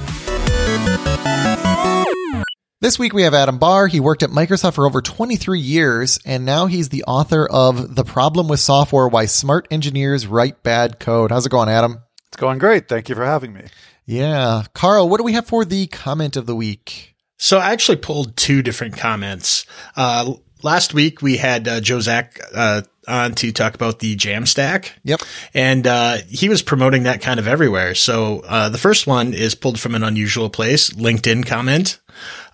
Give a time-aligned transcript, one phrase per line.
[2.87, 3.89] This week we have Adam Barr.
[3.89, 8.05] He worked at Microsoft for over 23 years, and now he's the author of The
[8.05, 11.33] Problem with Software Why Smart Engineers Write Bad Code.
[11.33, 12.03] How's it going, Adam?
[12.29, 12.89] It's going great.
[12.89, 13.65] Thank you for having me.
[14.05, 14.63] Yeah.
[14.73, 17.17] Carl, what do we have for the comment of the week?
[17.39, 19.67] So I actually pulled two different comments.
[19.97, 24.91] Uh, last week we had uh, Joe Zack uh, on to talk about the Jamstack.
[25.05, 25.21] Yep.
[25.55, 27.95] And uh, he was promoting that kind of everywhere.
[27.95, 32.01] So uh, the first one is pulled from an unusual place, LinkedIn comment.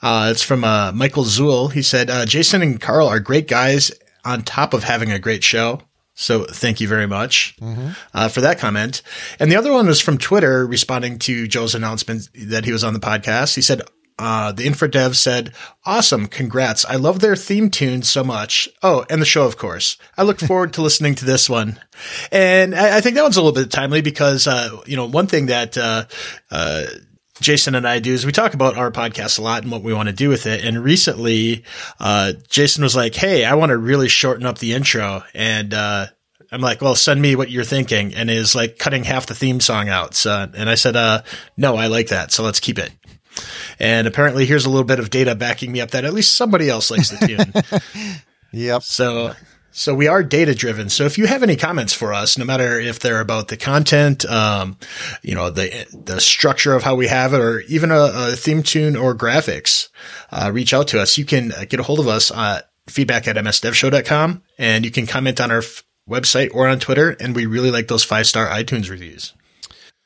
[0.02, 1.72] Uh, it's from uh, Michael Zuhl.
[1.72, 3.92] He said, uh, Jason and Carl are great guys
[4.24, 5.80] on top of having a great show.
[6.14, 7.56] So thank you very much
[8.12, 9.02] uh, for that comment.
[9.40, 12.92] And the other one was from Twitter responding to Joe's announcement that he was on
[12.92, 13.54] the podcast.
[13.54, 13.80] He said,
[14.18, 15.52] uh, the InfraDev said,
[15.84, 16.26] awesome.
[16.26, 16.84] Congrats.
[16.84, 18.68] I love their theme tune so much.
[18.82, 19.96] Oh, and the show, of course.
[20.16, 21.80] I look forward to listening to this one.
[22.30, 25.26] And I, I think that one's a little bit timely because, uh, you know, one
[25.26, 26.04] thing that, uh,
[26.50, 26.84] uh,
[27.40, 29.94] Jason and I do is we talk about our podcast a lot and what we
[29.94, 30.64] want to do with it.
[30.64, 31.64] And recently,
[31.98, 35.24] uh, Jason was like, Hey, I want to really shorten up the intro.
[35.34, 36.06] And, uh,
[36.52, 38.14] I'm like, well, send me what you're thinking.
[38.14, 40.14] And is like cutting half the theme song out.
[40.14, 41.22] So, and I said, uh,
[41.56, 42.30] no, I like that.
[42.30, 42.92] So let's keep it.
[43.78, 46.68] And apparently here's a little bit of data backing me up that at least somebody
[46.68, 48.12] else likes the tune.
[48.52, 48.82] Yep.
[48.82, 49.32] So,
[49.70, 50.90] so we are data driven.
[50.90, 54.26] So if you have any comments for us, no matter if they're about the content,
[54.26, 54.76] um,
[55.22, 58.62] you know, the, the structure of how we have it, or even a, a theme
[58.62, 59.88] tune or graphics,
[60.30, 61.16] uh, reach out to us.
[61.16, 65.40] You can get a hold of us at feedback at msdevshow.com and you can comment
[65.40, 67.16] on our f- website or on Twitter.
[67.18, 69.32] And we really like those five star iTunes reviews.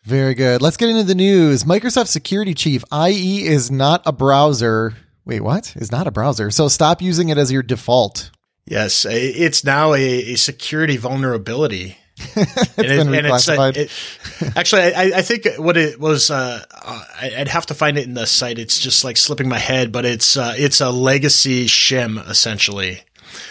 [0.07, 0.63] Very good.
[0.63, 1.65] Let's get into the news.
[1.65, 4.95] Microsoft security chief, IE is not a browser.
[5.25, 5.75] Wait, what?
[5.75, 6.53] Is not a browser.
[6.53, 8.31] So stop using it as your default.
[8.67, 10.01] Yes, it's now a,
[10.33, 11.99] a security vulnerability.
[12.19, 13.77] it's been uh, reclassified.
[13.77, 18.07] it- actually, I, I think what it was, uh, uh, I'd have to find it
[18.07, 18.61] in the site.
[18.61, 23.01] It's just like slipping my head, but it's uh, it's a legacy shim essentially.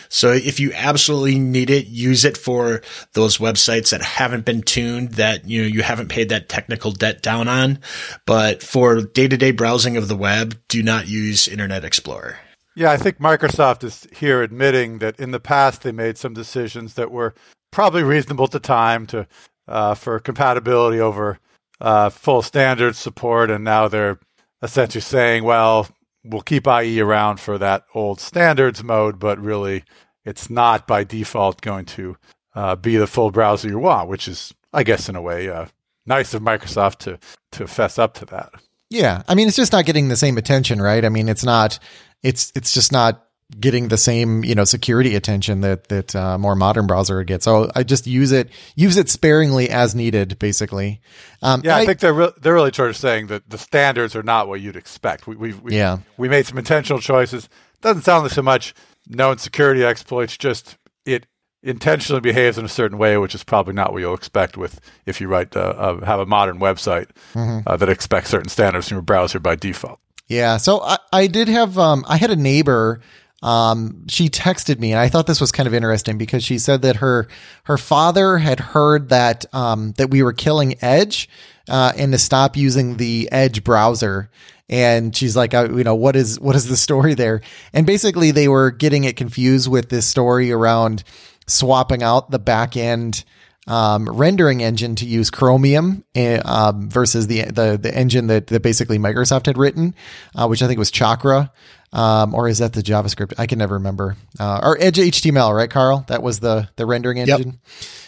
[0.10, 2.82] So if you absolutely need it, use it for
[3.14, 7.22] those websites that haven't been tuned, that you know you haven't paid that technical debt
[7.22, 7.80] down on.
[8.26, 12.38] But for day to day browsing of the web, do not use Internet Explorer.
[12.76, 16.96] Yeah, I think Microsoft is here admitting that in the past they made some decisions
[16.96, 17.34] that were
[17.72, 19.28] probably reasonable at the time to
[19.68, 21.40] uh, for compatibility over
[21.82, 24.20] uh, full standard support, and now they're
[24.62, 25.88] essentially saying, well,
[26.26, 29.84] we'll keep IE around for that old standards mode, but really
[30.24, 32.18] it's not by default going to
[32.56, 35.68] uh, be the full browser you want, which is, I guess, in a way, uh,
[36.06, 37.20] nice of Microsoft to
[37.52, 38.54] to fess up to that.
[38.90, 41.04] Yeah, I mean, it's just not getting the same attention, right?
[41.04, 41.80] I mean, it's not,
[42.24, 43.25] it's it's just not
[43.60, 47.44] getting the same you know security attention that that uh, more modern browser would get.
[47.44, 51.02] So I just use it use it sparingly as needed, basically.
[51.42, 54.24] Um, Yeah, I, think they're re- they're really sort of saying that the standards are
[54.24, 55.28] not what you'd expect.
[55.28, 56.00] We we we, Yeah.
[56.18, 57.50] we made some intentional choices.
[57.82, 58.74] Doesn't sound like so much
[59.08, 60.38] known security exploits.
[60.38, 61.28] Just it
[61.62, 65.20] intentionally behaves in a certain way, which is probably not what you'll expect with if
[65.22, 69.02] you write uh, uh, have a modern website uh, that expects certain standards from your
[69.04, 70.00] browser by default.
[70.28, 70.58] Yeah.
[70.58, 73.02] So I, I did have, um, I had a neighbor,
[73.46, 76.82] um, she texted me and I thought this was kind of interesting because she said
[76.82, 77.28] that her,
[77.66, 81.30] her father had heard that, um, that we were killing Edge,
[81.70, 84.32] uh, and to stop using the Edge browser.
[84.68, 87.42] And she's like, uh, you know, what is, what is the story there?
[87.72, 91.04] And basically they were getting it confused with this story around
[91.46, 93.24] swapping out the back end,
[93.68, 98.62] um, rendering engine to use Chromium uh, um, versus the, the the engine that, that
[98.62, 99.96] basically Microsoft had written,
[100.36, 101.52] uh, which I think was Chakra,
[101.92, 103.34] um, or is that the JavaScript?
[103.38, 104.18] I can never remember.
[104.40, 106.06] Uh, or Edge HTML, right, Carl?
[106.08, 107.60] That was the the rendering engine.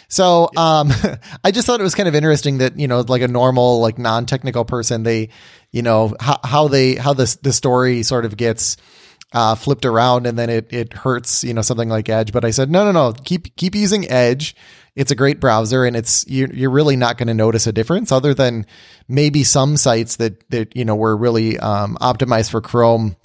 [0.08, 0.90] So um,
[1.44, 3.98] I just thought it was kind of interesting that you know, like a normal, like
[3.98, 5.30] non-technical person, they,
[5.70, 8.76] you know, how, how they how the the story sort of gets
[9.32, 12.32] uh, flipped around and then it it hurts, you know, something like Edge.
[12.32, 14.54] But I said no, no, no, keep keep using Edge.
[14.98, 18.10] It's a great browser and it's you're, you're really not going to notice a difference
[18.10, 18.66] other than
[19.06, 23.16] maybe some sites that that you know were really um, optimized for Chrome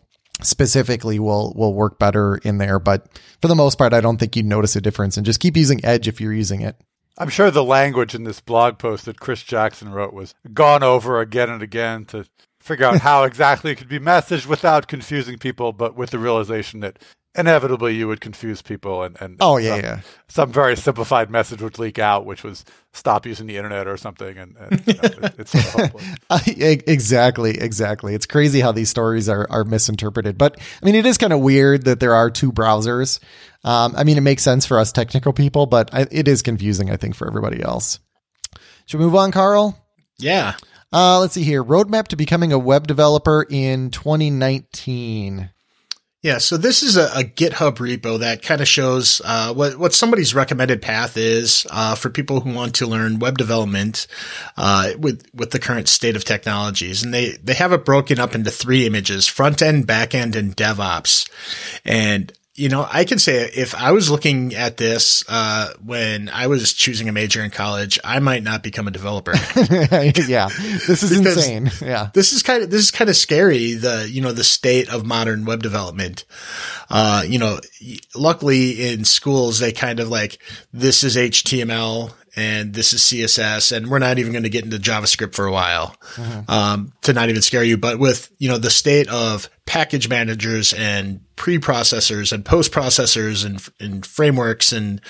[0.42, 2.78] specifically will will work better in there.
[2.78, 5.18] But for the most part, I don't think you'd notice a difference.
[5.18, 6.76] And just keep using Edge if you're using it.
[7.18, 11.20] I'm sure the language in this blog post that Chris Jackson wrote was gone over
[11.22, 12.26] again and again to
[12.60, 16.82] figure out how exactly it could be messaged without confusing people, but with the realization
[16.82, 17.00] that
[17.36, 20.00] inevitably you would confuse people and, and oh yeah, some, yeah.
[20.28, 22.64] some very simplified message would leak out which was
[22.94, 26.06] stop using the internet or something and, and you know, it, it's sort of hopeless.
[26.30, 26.40] Uh,
[26.86, 31.18] exactly exactly it's crazy how these stories are, are misinterpreted but i mean it is
[31.18, 33.20] kind of weird that there are two browsers
[33.64, 36.92] um, i mean it makes sense for us technical people but I, it is confusing
[36.92, 38.00] i think for everybody else
[38.86, 39.76] should we move on carl
[40.20, 40.54] Yeah.
[40.92, 45.50] uh, let's see here roadmap to becoming a web developer in 2019
[46.24, 49.94] Yeah, so this is a, a GitHub repo that kind of shows uh, what what
[49.94, 54.08] somebody's recommended path is uh, for people who want to learn web development
[54.56, 58.36] uh, with with the current state of technologies, and they they have it broken up
[58.36, 61.30] into three images: front end, back end, and DevOps.
[61.84, 66.46] And you know, I can say if I was looking at this uh, when I
[66.48, 69.32] was choosing a major in college, I might not become a developer.
[69.56, 70.50] yeah.
[70.88, 71.72] This is insane.
[71.82, 72.10] Yeah.
[72.14, 75.04] this is kind of this is kind of scary the you know the state of
[75.04, 76.26] modern web development.
[76.90, 77.60] Uh you know
[78.16, 80.38] luckily in schools they kind of like
[80.72, 84.78] this is html and this is css and we're not even going to get into
[84.78, 85.96] javascript for a while
[86.48, 90.74] um to not even scare you but with you know the state of package managers
[90.74, 95.02] and pre-processors and post-processors and, and frameworks and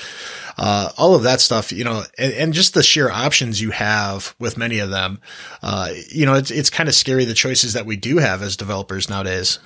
[0.58, 4.36] uh, all of that stuff, you know, and, and just the sheer options you have
[4.40, 5.20] with many of them,
[5.64, 8.56] uh, you know, it's, it's kind of scary the choices that we do have as
[8.56, 9.60] developers nowadays.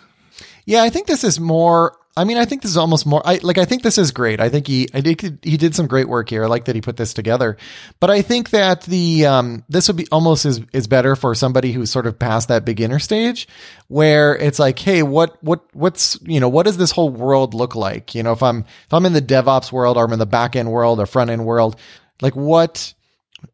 [0.68, 1.98] Yeah, I think this is more.
[2.18, 3.22] I mean, I think this is almost more.
[3.26, 3.58] I like.
[3.58, 4.42] I think this is great.
[4.42, 4.90] I think he.
[4.94, 5.40] I did.
[5.42, 6.44] He did some great work here.
[6.44, 7.56] I like that he put this together.
[8.02, 11.72] But I think that the um this would be almost is is better for somebody
[11.72, 13.48] who's sort of past that beginner stage,
[13.88, 17.74] where it's like, hey, what what what's you know what does this whole world look
[17.74, 18.14] like?
[18.14, 20.58] You know, if I'm if I'm in the DevOps world or I'm in the back
[20.58, 21.80] end world or front end world,
[22.22, 22.94] like what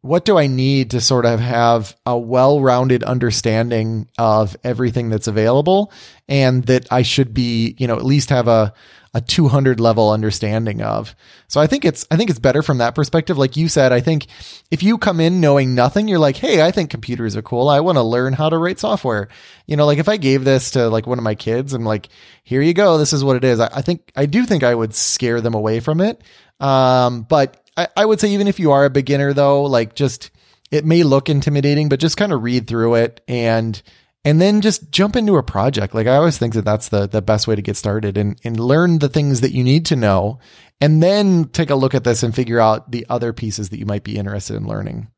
[0.00, 5.92] what do I need to sort of have a well-rounded understanding of everything that's available
[6.28, 8.72] and that I should be, you know, at least have a
[9.16, 11.14] a 200 level understanding of.
[11.46, 14.00] So I think it's I think it's better from that perspective like you said I
[14.00, 14.26] think
[14.72, 17.68] if you come in knowing nothing you're like, "Hey, I think computers are cool.
[17.68, 19.28] I want to learn how to write software."
[19.66, 22.08] You know, like if I gave this to like one of my kids, I'm like,
[22.42, 22.98] "Here you go.
[22.98, 25.54] This is what it is." I, I think I do think I would scare them
[25.54, 26.20] away from it.
[26.58, 30.30] Um, but I, I would say even if you are a beginner though, like just
[30.70, 33.80] it may look intimidating, but just kind of read through it and
[34.24, 35.94] and then just jump into a project.
[35.94, 38.58] Like I always think that that's the the best way to get started and and
[38.58, 40.38] learn the things that you need to know,
[40.80, 43.86] and then take a look at this and figure out the other pieces that you
[43.86, 45.08] might be interested in learning.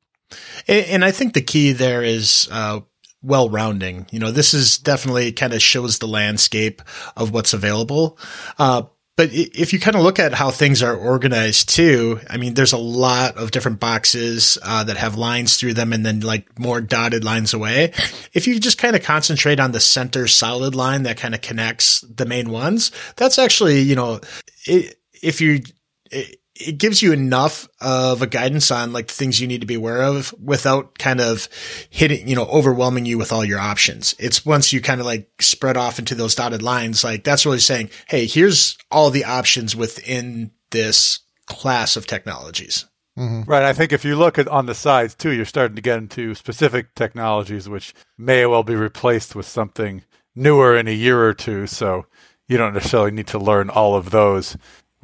[0.67, 2.81] And, and I think the key there is, uh,
[3.23, 4.07] well rounding.
[4.11, 6.83] You know, this is definitely kind of shows the landscape
[7.17, 8.19] of what's available.
[8.59, 8.83] Uh,
[9.17, 12.75] but if you kind of look at how things are organized too, I mean, there's
[12.75, 16.83] a lot of different boxes uh, that have lines through them and then like more
[16.83, 17.93] dotted lines away.
[18.35, 22.03] If you just kind of concentrate on the center solid line that kind of connects
[22.03, 24.21] the main ones, that's actually, you know,
[24.67, 25.63] it, if you,
[26.11, 29.67] it, it gives you enough of a guidance on like the things you need to
[29.67, 31.49] be aware of without kind of
[31.91, 34.15] hitting, you know, overwhelming you with all your options.
[34.19, 37.59] It's once you kind of like spread off into those dotted lines, like that's really
[37.59, 42.87] saying, Hey, here's all the options within this class of technologies.
[43.19, 43.51] Mm-hmm.
[43.51, 43.63] Right.
[43.63, 46.35] I think if you look at on the sides too, you're starting to get into
[46.35, 51.67] specific technologies which may well be replaced with something newer in a year or two.
[51.67, 52.07] So
[52.49, 54.57] you don't necessarily need to learn all of those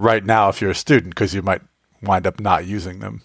[0.02, 1.62] right now if you're a student because you might
[2.02, 3.22] wind up not using them.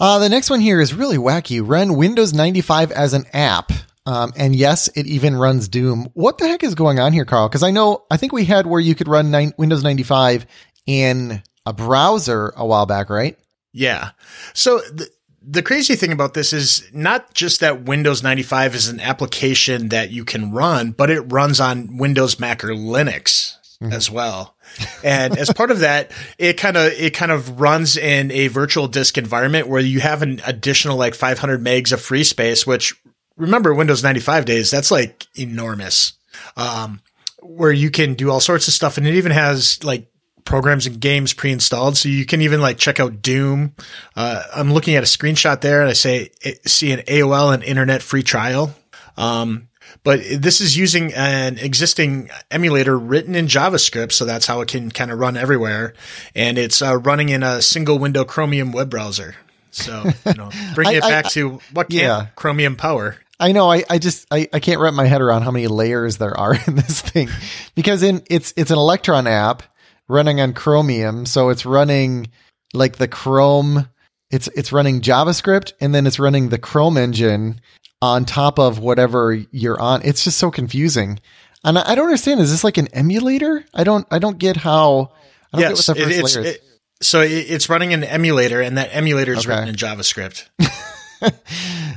[0.00, 1.60] Uh, the next one here is really wacky.
[1.62, 3.72] Run Windows 95 as an app.
[4.06, 6.08] Um, and yes, it even runs Doom.
[6.14, 7.48] What the heck is going on here, Carl?
[7.48, 10.46] Because I know, I think we had where you could run nine, Windows 95
[10.86, 13.36] in a browser a while back, right?
[13.72, 14.10] Yeah.
[14.54, 15.08] So the,
[15.42, 20.10] the crazy thing about this is not just that Windows 95 is an application that
[20.10, 24.56] you can run, but it runs on Windows, Mac, or Linux as well.
[25.04, 28.88] And as part of that, it kind of, it kind of runs in a virtual
[28.88, 32.94] disk environment where you have an additional like 500 megs of free space, which
[33.36, 36.14] remember Windows 95 days, that's like enormous.
[36.56, 37.00] Um,
[37.40, 40.10] where you can do all sorts of stuff and it even has like
[40.44, 41.96] programs and games pre-installed.
[41.96, 43.74] So you can even like check out Doom.
[44.16, 46.30] Uh, I'm looking at a screenshot there and I say,
[46.66, 48.74] see an AOL and internet free trial.
[49.16, 49.68] Um,
[50.04, 54.90] but this is using an existing emulator written in JavaScript, so that's how it can
[54.90, 55.94] kind of run everywhere,
[56.34, 59.36] and it's uh, running in a single window Chromium web browser.
[59.70, 62.26] So, you know, bringing it back I- to what can yeah.
[62.36, 63.16] Chromium power?
[63.40, 63.70] I know.
[63.70, 66.54] I, I just I, I can't wrap my head around how many layers there are
[66.66, 67.28] in this thing
[67.74, 69.62] because in it's it's an Electron app
[70.08, 72.28] running on Chromium, so it's running
[72.74, 73.88] like the Chrome.
[74.30, 77.60] It's it's running JavaScript and then it's running the Chrome engine
[78.00, 80.02] on top of whatever you're on.
[80.04, 81.20] It's just so confusing,
[81.64, 82.40] and I, I don't understand.
[82.40, 83.64] Is this like an emulator?
[83.74, 85.12] I don't I don't get how.
[85.52, 86.54] I don't Yes, get what the it- first it's layer is.
[86.56, 86.64] it,
[87.00, 89.48] so it's running an emulator, and that emulator is Okay.
[89.50, 90.48] written in JavaScript.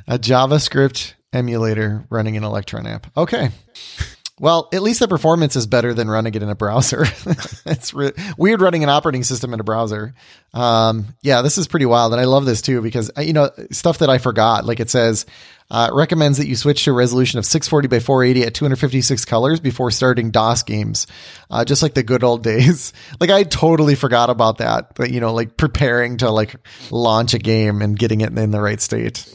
[0.08, 3.08] a JavaScript emulator running an Electron app.
[3.16, 3.50] Okay.
[4.40, 7.04] Well, at least the performance is better than running it in a browser.
[7.68, 10.16] it's re- weird running an operating system in a browser.
[10.54, 13.52] Um, yeah, this is pretty wild, and I love this too because uh, you know
[13.72, 14.66] stuff that I forgot.
[14.66, 15.28] Like it says,
[15.72, 19.60] uh, recommends that you switch to a resolution of 640 by 480 at 256 colors
[19.60, 21.08] before starting DOS games,
[21.50, 22.94] uh, just like the good old days.
[23.20, 26.56] like I totally forgot about that, but you know, like preparing to like
[26.92, 29.26] launch a game and getting it in the right state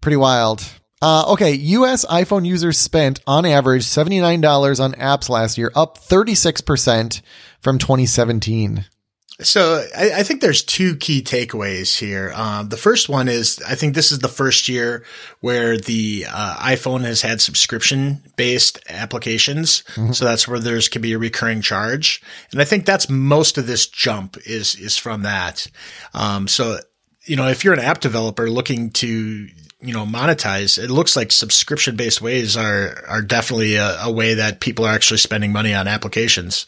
[0.00, 0.62] pretty wild.
[1.00, 2.04] Uh, okay, U.S.
[2.06, 6.60] iPhone users spent on average seventy nine dollars on apps last year, up thirty six
[6.60, 7.22] percent
[7.60, 8.84] from twenty seventeen.
[9.40, 12.32] So I, I think there's two key takeaways here.
[12.34, 15.04] Um, the first one is I think this is the first year
[15.40, 19.84] where the uh, iPhone has had subscription based applications.
[20.12, 23.66] So that's where there's can be a recurring charge, and I think that's most of
[23.68, 25.68] this jump is is from that.
[26.14, 26.78] Um, so
[27.24, 29.08] you know if you're an app developer looking to
[29.80, 34.34] you know monetize it looks like subscription based ways are are definitely a, a way
[34.34, 36.66] that people are actually spending money on applications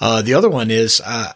[0.00, 1.32] uh, the other one is uh,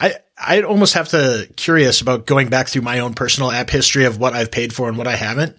[0.00, 4.06] I I almost have to curious about going back through my own personal app history
[4.06, 5.58] of what I've paid for and what I haven't,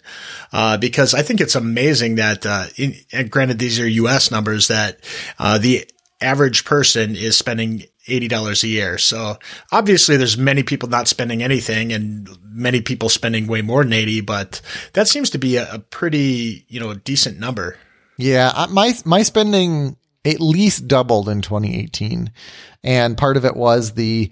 [0.51, 2.95] uh, because I think it's amazing that, uh, in,
[3.29, 4.31] granted these are U.S.
[4.31, 4.98] numbers that
[5.38, 5.88] uh, the
[6.19, 8.98] average person is spending eighty dollars a year.
[8.98, 9.38] So
[9.71, 14.21] obviously, there's many people not spending anything, and many people spending way more than eighty.
[14.21, 14.62] But
[14.93, 17.77] that seems to be a, a pretty you know decent number.
[18.17, 22.32] Yeah, my my spending at least doubled in 2018,
[22.84, 24.32] and part of it was the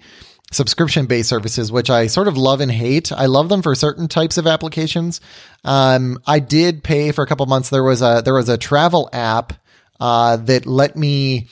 [0.52, 3.12] subscription based services, which I sort of love and hate.
[3.12, 5.20] I love them for certain types of applications.
[5.64, 7.70] Um, I did pay for a couple months.
[7.70, 9.52] There was a there was a travel app
[9.98, 11.48] uh, that let me.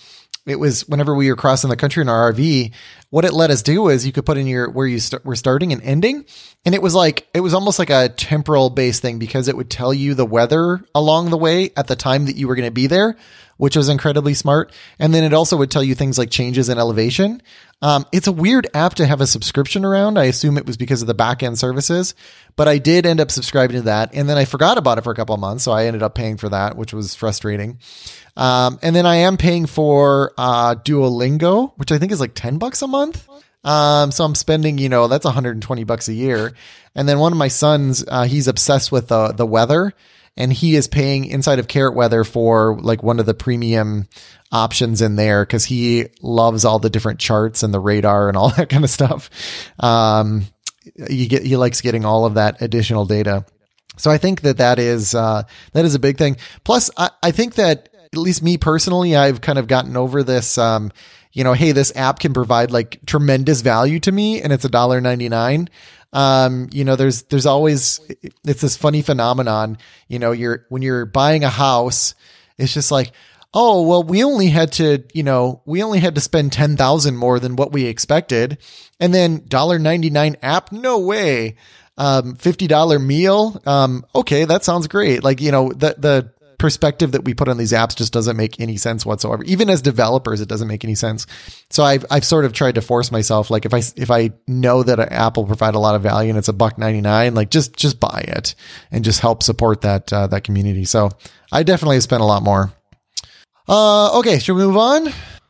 [0.46, 2.72] It was whenever we were crossing the country in our RV.
[3.10, 5.36] What it let us do is you could put in your where you st- were
[5.36, 6.24] starting and ending,
[6.64, 9.70] and it was like it was almost like a temporal based thing because it would
[9.70, 12.72] tell you the weather along the way at the time that you were going to
[12.72, 13.16] be there,
[13.58, 14.72] which was incredibly smart.
[14.98, 17.42] And then it also would tell you things like changes in elevation.
[17.82, 20.18] Um, it's a weird app to have a subscription around.
[20.18, 22.14] I assume it was because of the back end services,
[22.56, 24.14] but I did end up subscribing to that.
[24.14, 25.64] And then I forgot about it for a couple of months.
[25.64, 27.78] So I ended up paying for that, which was frustrating.
[28.36, 32.58] Um, and then I am paying for uh, Duolingo, which I think is like 10
[32.58, 33.28] bucks a month.
[33.64, 36.54] Um, so I'm spending, you know, that's 120 bucks a year.
[36.94, 39.92] And then one of my sons, uh, he's obsessed with the, the weather
[40.38, 44.08] and he is paying inside of Carrot Weather for like one of the premium
[44.52, 48.50] options in there because he loves all the different charts and the radar and all
[48.56, 49.28] that kind of stuff.
[49.80, 50.46] Um,
[51.10, 53.44] you get, he likes getting all of that additional data.
[53.96, 55.42] So I think that that is uh,
[55.72, 56.36] that is a big thing.
[56.62, 60.56] Plus, I, I think that at least me personally, I've kind of gotten over this.
[60.56, 60.92] Um,
[61.32, 64.68] you know, hey, this app can provide like tremendous value to me, and it's a
[64.68, 65.68] dollar ninety nine.
[66.12, 68.00] Um, you know, there's there's always
[68.44, 69.78] it's this funny phenomenon.
[70.08, 72.14] You know, you're when you're buying a house,
[72.56, 73.12] it's just like,
[73.52, 77.16] oh well, we only had to, you know, we only had to spend ten thousand
[77.16, 78.58] more than what we expected,
[78.98, 81.56] and then dollar ninety nine app, no way
[81.98, 83.60] um, $50 meal.
[83.66, 85.22] Um, okay, that sounds great.
[85.22, 88.60] Like, you know, the, the perspective that we put on these apps just doesn't make
[88.60, 89.44] any sense whatsoever.
[89.44, 91.26] Even as developers, it doesn't make any sense.
[91.70, 93.50] So I've, I've sort of tried to force myself.
[93.50, 96.28] Like if I, if I know that an app will provide a lot of value
[96.30, 98.54] and it's a buck 99, like just, just buy it
[98.90, 100.84] and just help support that, uh, that community.
[100.84, 101.10] So
[101.52, 102.72] I definitely spent a lot more.
[103.68, 104.38] Uh, okay.
[104.38, 105.08] Should we move on?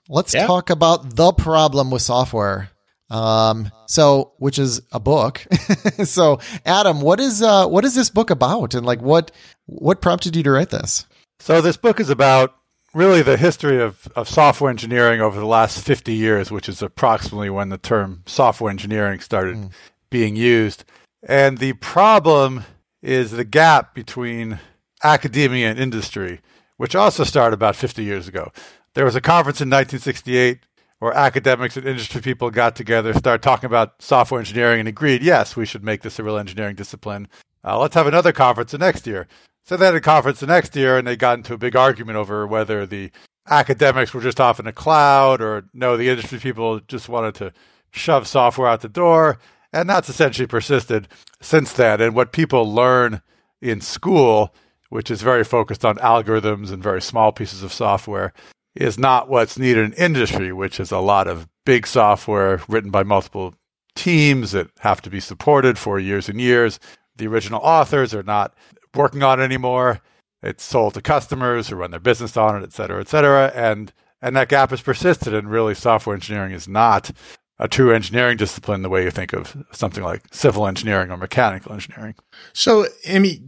[0.08, 0.46] Let's Yeah.
[0.46, 2.70] talk about the problem with software.
[3.10, 5.46] Um, so, which is a book.
[6.04, 8.74] so, Adam, what is, uh, what is this book about?
[8.74, 9.30] And like, what,
[9.66, 11.06] what prompted you to write this?
[11.40, 12.54] So this book is about
[12.94, 17.50] really the history of, of software engineering over the last 50 years, which is approximately
[17.50, 19.70] when the term software engineering started
[20.10, 20.84] being used.
[21.22, 22.64] And the problem
[23.02, 24.58] is the gap between
[25.02, 26.40] academia and industry,
[26.76, 28.52] which also started about 50 years ago.
[28.94, 30.60] There was a conference in 1968
[30.98, 35.56] where academics and industry people got together, started talking about software engineering, and agreed, yes,
[35.56, 37.28] we should make this a real engineering discipline.
[37.64, 39.28] Uh, let's have another conference the next year.
[39.64, 42.16] So they had a conference the next year and they got into a big argument
[42.16, 43.10] over whether the
[43.46, 47.52] academics were just off in the cloud or no, the industry people just wanted to
[47.90, 49.38] shove software out the door.
[49.72, 51.08] And that's essentially persisted
[51.42, 52.00] since then.
[52.00, 53.20] And what people learn
[53.60, 54.54] in school,
[54.88, 58.32] which is very focused on algorithms and very small pieces of software,
[58.78, 63.02] is not what's needed in industry, which is a lot of big software written by
[63.02, 63.54] multiple
[63.96, 66.78] teams that have to be supported for years and years.
[67.16, 68.54] The original authors are not
[68.94, 70.00] working on it anymore.
[70.44, 73.52] It's sold to customers who run their business on it, et cetera, et cetera.
[73.52, 73.92] And
[74.22, 75.34] and that gap has persisted.
[75.34, 77.10] And really, software engineering is not
[77.58, 81.72] a true engineering discipline the way you think of something like civil engineering or mechanical
[81.72, 82.14] engineering.
[82.52, 83.42] So, Amy,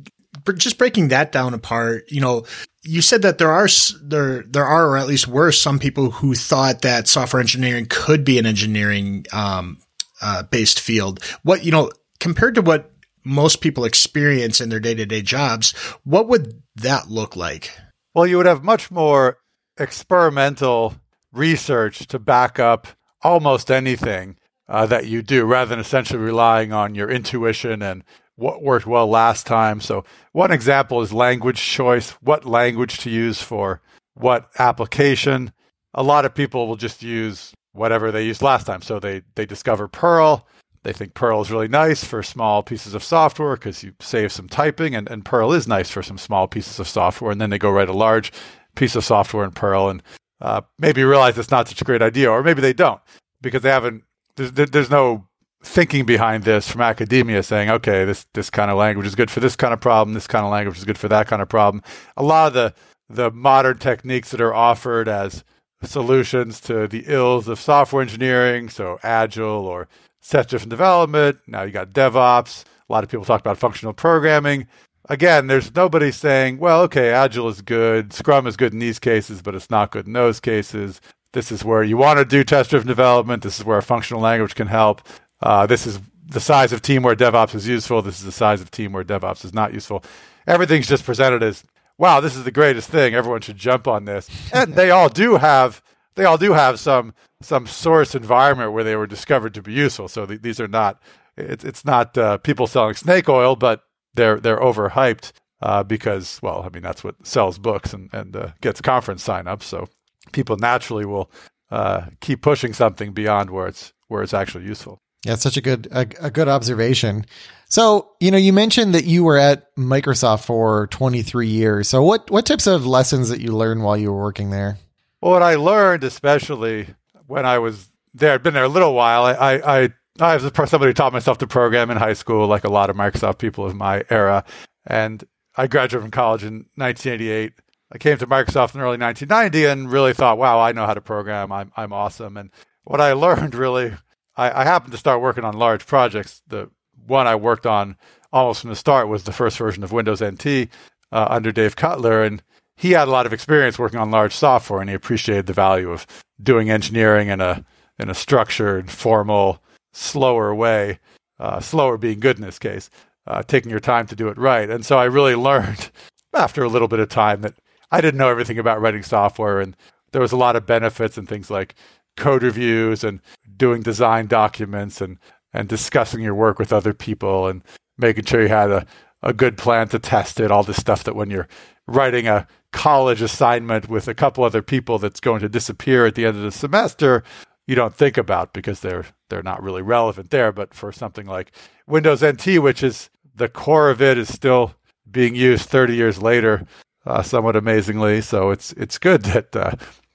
[0.57, 2.45] just breaking that down apart, you know,
[2.83, 3.69] you said that there are
[4.03, 8.25] there there are or at least were some people who thought that software engineering could
[8.25, 9.79] be an engineering um,
[10.23, 11.23] uh, based field.
[11.43, 12.91] What you know, compared to what
[13.25, 15.73] most people experience in their day to day jobs,
[16.05, 17.71] what would that look like?
[18.15, 19.39] Well, you would have much more
[19.79, 20.95] experimental
[21.33, 22.87] research to back up
[23.23, 24.37] almost anything
[24.69, 28.05] uh, that you do rather than essentially relying on your intuition and
[28.41, 29.81] what worked well last time.
[29.81, 33.83] So, one example is language choice what language to use for
[34.15, 35.53] what application.
[35.95, 38.81] A lot of people will just use whatever they used last time.
[38.83, 40.47] So, they, they discover Perl.
[40.83, 44.49] They think Perl is really nice for small pieces of software because you save some
[44.49, 47.31] typing, and, and Perl is nice for some small pieces of software.
[47.31, 48.33] And then they go write a large
[48.75, 50.03] piece of software in Perl and
[50.41, 53.03] uh, maybe realize it's not such a great idea, or maybe they don't
[53.43, 54.05] because they haven't.
[54.37, 55.29] There's, there's no
[55.63, 59.41] thinking behind this from academia saying, okay, this this kind of language is good for
[59.41, 61.83] this kind of problem, this kind of language is good for that kind of problem.
[62.17, 62.75] A lot of the
[63.09, 65.45] the modern techniques that are offered as
[65.83, 69.89] solutions to the ills of software engineering, so agile or
[70.23, 71.39] test driven development.
[71.47, 72.65] Now you got DevOps.
[72.89, 74.67] A lot of people talk about functional programming.
[75.09, 79.43] Again, there's nobody saying, well, okay, Agile is good, Scrum is good in these cases,
[79.43, 81.01] but it's not good in those cases.
[81.33, 83.43] This is where you want to do test driven development.
[83.43, 85.01] This is where a functional language can help.
[85.43, 88.03] Uh, this is the size of team where DevOps is useful.
[88.03, 90.05] This is the size of team where DevOps is not useful.
[90.47, 91.65] Everything's just presented as,
[91.99, 93.15] wow, this is the greatest thing.
[93.15, 94.29] Everyone should jump on this.
[94.53, 95.83] And they all do have
[96.17, 100.09] they all do have some some source environment where they were discovered to be useful.
[100.09, 101.01] So th- these are not
[101.37, 103.83] it's it's not uh, people selling snake oil, but
[104.15, 108.49] they're they're overhyped uh, because well, I mean that's what sells books and and uh,
[108.61, 109.63] gets conference signups.
[109.63, 109.89] So
[110.33, 111.31] people naturally will
[111.71, 115.01] uh, keep pushing something beyond where it's where it's actually useful.
[115.25, 117.27] Yeah, it's such a good a, a, good observation.
[117.69, 121.89] So, you know, you mentioned that you were at Microsoft for 23 years.
[121.89, 124.79] So, what what types of lessons that you learned while you were working there?
[125.21, 126.95] Well, what I learned, especially
[127.27, 129.25] when I was there, I'd been there a little while.
[129.25, 129.89] I I I,
[130.21, 132.97] I was somebody who taught myself to program in high school, like a lot of
[132.97, 134.45] Microsoft people of my era,
[134.87, 135.23] and
[135.55, 137.53] I graduated from college in 1988
[137.93, 141.01] I came to Microsoft in early 1990 and really thought, wow, I know how to
[141.01, 141.51] program.
[141.51, 142.37] I'm, I'm awesome.
[142.37, 142.51] And
[142.85, 143.95] what I learned really,
[144.41, 146.43] I, I happened to start working on large projects.
[146.49, 146.71] The
[147.07, 147.97] one I worked on
[148.33, 150.69] almost from the start was the first version of Windows NT
[151.13, 152.23] uh, under Dave Cutler.
[152.23, 152.43] And
[152.75, 155.91] he had a lot of experience working on large software and he appreciated the value
[155.91, 156.07] of
[156.43, 157.65] doing engineering in a,
[157.99, 160.99] in a structured, formal, slower way,
[161.39, 162.89] uh, slower being good in this case,
[163.27, 164.71] uh, taking your time to do it right.
[164.71, 165.91] And so I really learned
[166.33, 167.55] after a little bit of time that
[167.91, 169.77] I didn't know everything about writing software, and
[170.13, 171.75] there was a lot of benefits and things like
[172.17, 173.21] code reviews and
[173.57, 175.19] doing design documents and
[175.53, 177.63] and discussing your work with other people and
[177.99, 178.87] making sure you had a,
[179.23, 181.49] a good plan to test it, all this stuff that when you're
[181.89, 186.25] writing a college assignment with a couple other people that's going to disappear at the
[186.25, 187.25] end of the semester,
[187.67, 190.53] you don't think about because they're they're not really relevant there.
[190.53, 191.53] But for something like
[191.87, 194.75] Windows NT, which is the core of it is still
[195.11, 196.67] being used 30 years later,
[197.07, 198.21] uh, somewhat amazingly.
[198.21, 199.73] So it's it's good that uh,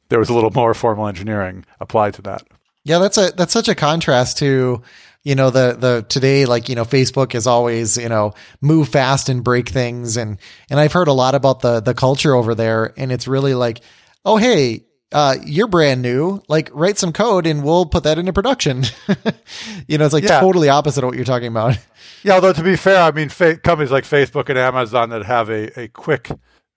[0.09, 2.43] there was a little more formal engineering applied to that.
[2.83, 4.81] Yeah, that's a that's such a contrast to
[5.23, 9.27] you know the the today like you know Facebook is always you know move fast
[9.27, 10.15] and break things.
[10.15, 10.37] And
[10.69, 12.93] and I've heard a lot about the the culture over there.
[12.95, 13.81] And it's really like
[14.23, 16.41] oh hey uh, you're brand new.
[16.47, 18.83] Like write some code and we'll put that into production.
[19.87, 20.39] You know it's like yeah.
[20.39, 21.77] totally opposite of what you're talking about.
[22.23, 25.49] Yeah although to be fair I mean fa- companies like Facebook and Amazon that have
[25.49, 26.29] a a quick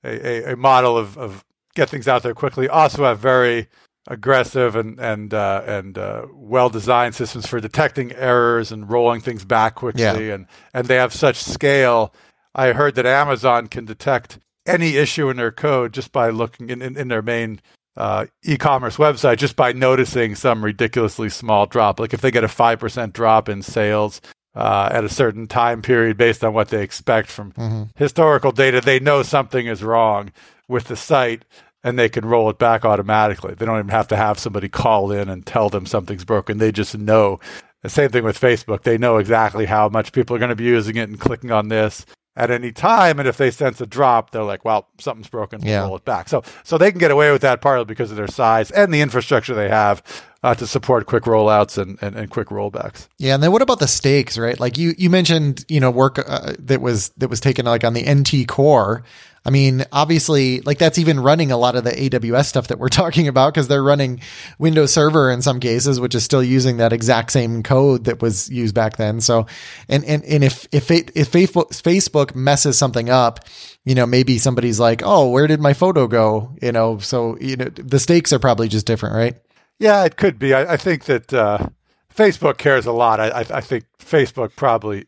[0.05, 1.45] a, a, model of, of
[1.79, 2.69] get things out there quickly.
[2.69, 3.69] Also have very
[4.07, 9.45] aggressive and and uh, and uh, well designed systems for detecting errors and rolling things
[9.45, 10.03] back quickly.
[10.03, 10.35] Yeah.
[10.35, 12.12] And and they have such scale.
[12.55, 16.83] I heard that Amazon can detect any issue in their code just by looking in,
[16.83, 17.61] in, in their main
[17.97, 22.01] uh, e-commerce website just by noticing some ridiculously small drop.
[22.01, 24.21] Like if they get a five percent drop in sales,
[24.59, 27.83] uh, at a certain time period based on what they expect from mm-hmm.
[27.95, 28.81] historical data.
[28.81, 30.33] They know something is wrong
[30.67, 31.45] with the site
[31.85, 33.55] and they can roll it back automatically.
[33.55, 36.59] They don't even have to have somebody call in and tell them something's broken.
[36.59, 37.41] They just know.
[37.83, 38.83] The same thing with Facebook.
[38.83, 41.69] They know exactly how much people are going to be using it and clicking on
[41.69, 42.05] this
[42.38, 43.19] at any time.
[43.19, 45.61] And if they sense a drop, they're like, well, something's broken.
[45.61, 45.83] We'll yeah.
[45.83, 46.29] roll it back.
[46.29, 49.01] So, so they can get away with that partly because of their size and the
[49.01, 50.03] infrastructure they have
[50.43, 53.09] uh, to support quick rollouts and, and, and, quick rollbacks.
[53.19, 54.59] Yeah, and then what about the stakes, right?
[54.59, 57.95] Like you you mentioned, you know, work uh, that was that was taken like on
[57.95, 59.03] the NT core.
[59.44, 62.88] I mean, obviously, like that's even running a lot of the AWS stuff that we're
[62.88, 64.20] talking about because they're running
[64.59, 68.51] Windows Server in some cases, which is still using that exact same code that was
[68.51, 69.20] used back then.
[69.20, 69.46] So,
[69.88, 73.40] and and and if if if Facebook messes something up,
[73.85, 76.57] you know, maybe somebody's like, oh, where did my photo go?
[76.61, 79.37] You know, so you know the stakes are probably just different, right?
[79.79, 80.55] Yeah, it could be.
[80.55, 81.68] I, I think that uh,
[82.14, 83.20] Facebook cares a lot.
[83.20, 85.07] I, I, think Facebook probably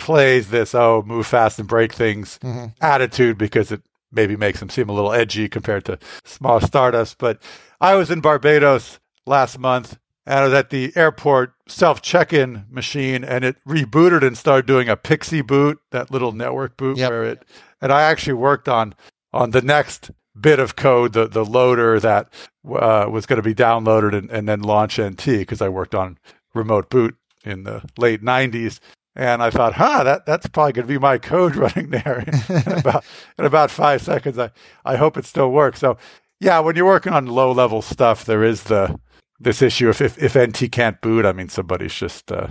[0.00, 2.66] overplays this "oh, move fast and break things" mm-hmm.
[2.80, 3.82] attitude because it
[4.12, 7.14] maybe makes them seem a little edgy compared to small startups.
[7.14, 7.40] But
[7.80, 13.24] I was in Barbados last month and I was at the airport self check-in machine
[13.24, 17.10] and it rebooted and started doing a PXE boot, that little network boot yep.
[17.10, 17.44] where it
[17.80, 18.94] and I actually worked on
[19.32, 22.32] on the next bit of code, the the loader that
[22.68, 26.18] uh, was going to be downloaded and, and then launch NT because I worked on
[26.54, 28.80] remote boot in the late '90s,
[29.16, 32.72] and I thought, huh, that that's probably going to be my code running there in
[32.78, 33.04] about
[33.38, 34.38] in about five seconds.
[34.38, 34.50] I
[34.84, 35.80] I hope it still works.
[35.80, 35.96] So
[36.38, 38.98] yeah, when you're working on low level stuff, there is the
[39.38, 42.48] this issue if if, if NT can't boot, I mean somebody's just uh,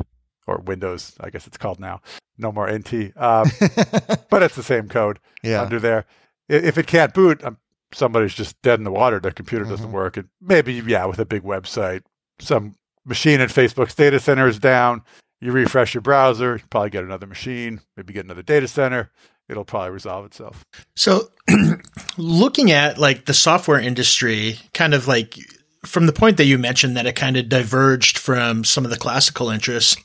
[0.47, 2.01] or Windows, I guess it's called now.
[2.37, 3.51] No more NT, um,
[4.29, 5.61] but it's the same code yeah.
[5.61, 6.05] under there.
[6.47, 7.57] If it can't boot, I'm
[7.93, 9.95] somebody's just dead in the water, their computer doesn't mm-hmm.
[9.95, 10.17] work.
[10.17, 12.03] And maybe, yeah, with a big website,
[12.39, 15.01] some machine at Facebook's data center is down.
[15.41, 19.11] You refresh your browser, you probably get another machine, maybe get another data center.
[19.47, 20.63] It'll probably resolve itself.
[20.95, 21.31] So,
[22.17, 25.37] looking at like the software industry, kind of like
[25.85, 28.97] from the point that you mentioned that it kind of diverged from some of the
[28.97, 29.95] classical interests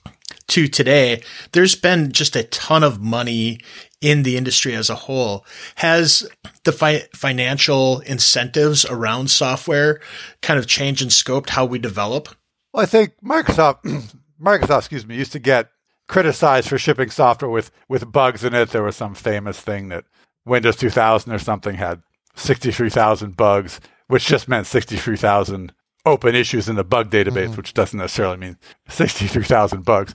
[0.48, 3.60] to today, there's been just a ton of money
[4.00, 5.44] in the industry as a whole.
[5.76, 6.28] Has
[6.64, 10.00] the fi- financial incentives around software
[10.42, 12.28] kind of changed and scoped how we develop?
[12.72, 14.04] Well, I think Microsoft,
[14.44, 15.70] Microsoft, excuse me, used to get
[16.08, 18.70] criticized for shipping software with with bugs in it.
[18.70, 20.04] There was some famous thing that
[20.44, 22.02] Windows 2000 or something had
[22.36, 25.72] 63,000 bugs, which just meant 63,000
[26.04, 27.54] open issues in the bug database, mm-hmm.
[27.54, 30.12] which doesn't necessarily mean 63,000 bugs.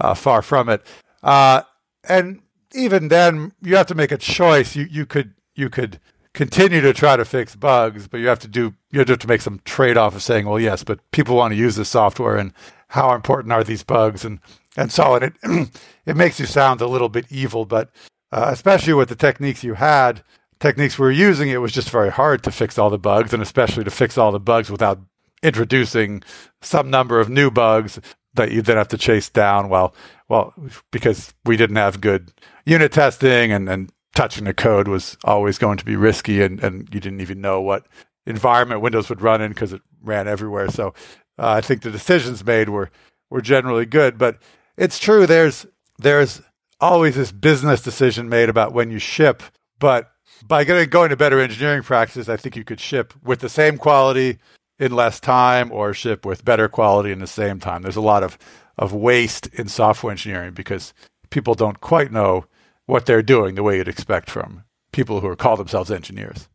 [0.00, 0.86] Uh, far from it.
[1.24, 1.62] Uh,
[2.08, 2.40] and
[2.72, 4.76] even then, you have to make a choice.
[4.76, 5.98] You you could you could
[6.34, 9.40] continue to try to fix bugs, but you have to do you have to make
[9.40, 12.52] some trade off of saying, well, yes, but people want to use this software, and
[12.88, 14.40] how important are these bugs, and
[14.76, 15.22] and so on.
[15.22, 15.34] It
[16.06, 17.90] it makes you sound a little bit evil, but
[18.32, 20.22] uh, especially with the techniques you had,
[20.60, 23.42] techniques we were using, it was just very hard to fix all the bugs, and
[23.42, 25.00] especially to fix all the bugs without
[25.42, 26.22] introducing
[26.60, 28.00] some number of new bugs
[28.34, 29.68] that you then have to chase down.
[29.68, 29.94] Well,
[30.28, 30.54] well,
[30.90, 32.32] because we didn't have good
[32.64, 36.92] unit testing and, and touching the code was always going to be risky and, and
[36.92, 37.86] you didn't even know what
[38.26, 40.68] environment Windows would run in because it ran everywhere.
[40.70, 40.94] So
[41.38, 42.90] uh, I think the decisions made were,
[43.30, 44.38] were generally good, but
[44.76, 45.26] it's true.
[45.26, 45.66] There's,
[45.98, 46.42] there's
[46.80, 49.42] always this business decision made about when you ship,
[49.78, 50.10] but
[50.46, 53.76] by getting going to better engineering practices, I think you could ship with the same
[53.76, 54.38] quality
[54.78, 57.82] in less time or ship with better quality in the same time.
[57.82, 58.38] There's a lot of,
[58.76, 60.94] of waste in software engineering because
[61.30, 62.46] people don't quite know
[62.86, 66.48] what they're doing the way you'd expect from people who are call themselves engineers.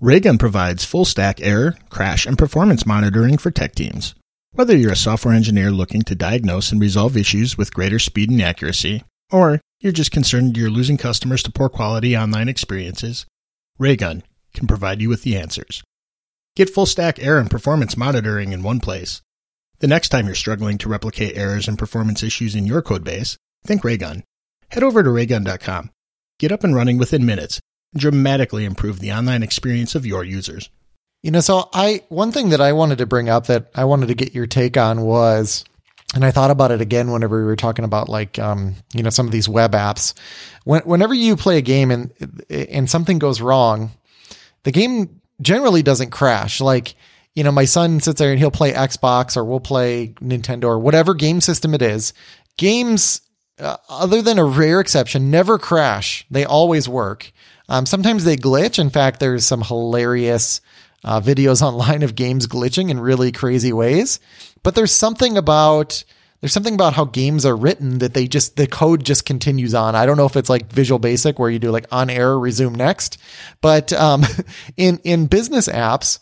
[0.00, 4.14] Raygun provides full stack error, crash, and performance monitoring for tech teams.
[4.52, 8.42] Whether you're a software engineer looking to diagnose and resolve issues with greater speed and
[8.42, 13.24] accuracy, or you're just concerned you're losing customers to poor quality online experiences,
[13.78, 15.82] Raygun can provide you with the answers.
[16.56, 19.22] Get full stack error and performance monitoring in one place.
[19.78, 23.82] The next time you're struggling to replicate errors and performance issues in your codebase, think
[23.82, 24.24] Raygun
[24.68, 25.90] head over to raygun.com.
[26.38, 27.60] Get up and running within minutes
[27.94, 30.70] dramatically improve the online experience of your users.
[31.22, 34.08] You know, so I one thing that I wanted to bring up that I wanted
[34.08, 35.64] to get your take on was
[36.14, 39.10] and I thought about it again whenever we were talking about like um, you know
[39.10, 40.14] some of these web apps.
[40.64, 42.12] When, whenever you play a game and
[42.48, 43.92] and something goes wrong,
[44.62, 46.60] the game generally doesn't crash.
[46.60, 46.94] Like
[47.34, 50.78] you know, my son sits there and he'll play Xbox or we'll play Nintendo or
[50.78, 52.14] whatever game system it is.
[52.56, 53.20] Games
[53.58, 56.24] uh, other than a rare exception, never crash.
[56.30, 57.32] They always work.
[57.68, 58.78] Um, sometimes they glitch.
[58.78, 60.60] In fact, there's some hilarious
[61.04, 64.20] uh, videos online of games glitching in really crazy ways.
[64.62, 66.04] But there's something about
[66.40, 69.94] there's something about how games are written that they just the code just continues on.
[69.94, 72.76] I don't know if it's like Visual Basic where you do like on error resume
[72.76, 73.18] next,
[73.60, 74.24] but um,
[74.76, 76.18] in in business apps,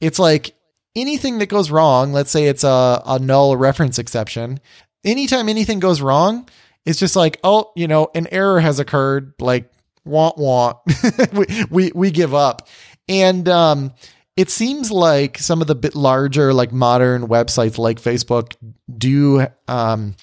[0.00, 0.54] it's like
[0.94, 2.12] anything that goes wrong.
[2.12, 4.60] Let's say it's a, a null reference exception.
[5.04, 6.48] Anytime anything goes wrong,
[6.84, 9.32] it's just like oh, you know, an error has occurred.
[9.40, 9.72] Like
[10.06, 10.78] want want
[11.32, 12.68] we, we we give up,
[13.08, 13.92] and um,
[14.36, 18.54] it seems like some of the bit larger, like modern websites like Facebook
[18.98, 20.14] do, um,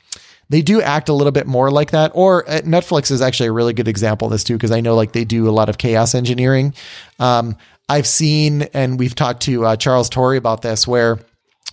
[0.50, 2.12] they do act a little bit more like that.
[2.14, 4.96] Or uh, Netflix is actually a really good example of this too, because I know
[4.96, 6.76] like they do a lot of chaos engineering.
[7.20, 7.58] Um,
[7.90, 11.20] I've seen, and we've talked to uh, Charles Torre about this, where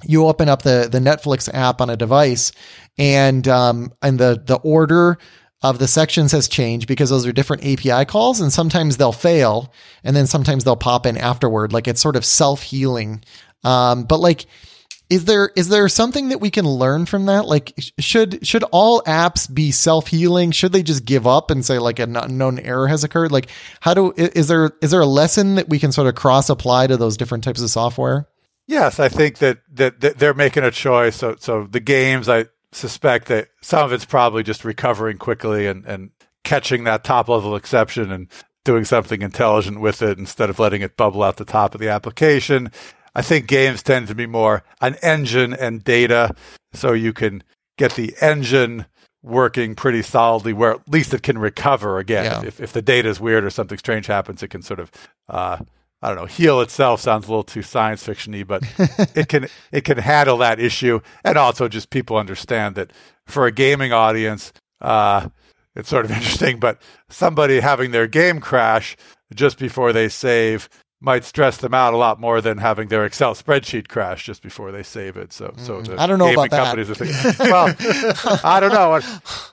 [0.02, 2.52] you open up the the Netflix app on a device,
[2.96, 5.18] and um, and the the order
[5.62, 9.72] of the sections has changed because those are different API calls and sometimes they'll fail
[10.02, 11.72] and then sometimes they'll pop in afterward.
[11.72, 13.22] Like it's sort of self healing.
[13.62, 14.46] Um, but like,
[15.10, 17.44] is there, is there something that we can learn from that?
[17.44, 20.52] Like, should, should all apps be self healing?
[20.52, 23.32] Should they just give up and say like a known error has occurred?
[23.32, 23.48] Like,
[23.80, 26.86] how do, is there, is there a lesson that we can sort of cross apply
[26.86, 28.28] to those different types of software?
[28.66, 31.16] Yes, I think that, that, that they're making a choice.
[31.16, 35.84] So, so the games, I, suspect that some of it's probably just recovering quickly and,
[35.86, 36.10] and
[36.44, 38.28] catching that top level exception and
[38.64, 41.88] doing something intelligent with it instead of letting it bubble out the top of the
[41.88, 42.70] application.
[43.14, 46.34] I think games tend to be more an engine and data,
[46.72, 47.42] so you can
[47.76, 48.86] get the engine
[49.22, 52.24] working pretty solidly where at least it can recover again.
[52.24, 52.46] Yeah.
[52.46, 54.90] If, if the data is weird or something strange happens, it can sort of
[55.28, 55.58] uh,
[56.02, 58.62] I don't know, heal itself sounds a little too science fictiony, but
[59.16, 62.92] it can it can handle that issue, and also just people understand that
[63.26, 65.28] for a gaming audience, uh,
[65.76, 66.58] it's sort of interesting.
[66.58, 68.96] But somebody having their game crash
[69.34, 70.68] just before they save
[71.02, 74.70] might stress them out a lot more than having their Excel spreadsheet crash just before
[74.70, 75.32] they save it.
[75.32, 76.76] So, mm, so I don't know about that.
[76.76, 77.74] Thinking, well,
[78.44, 79.00] I don't know.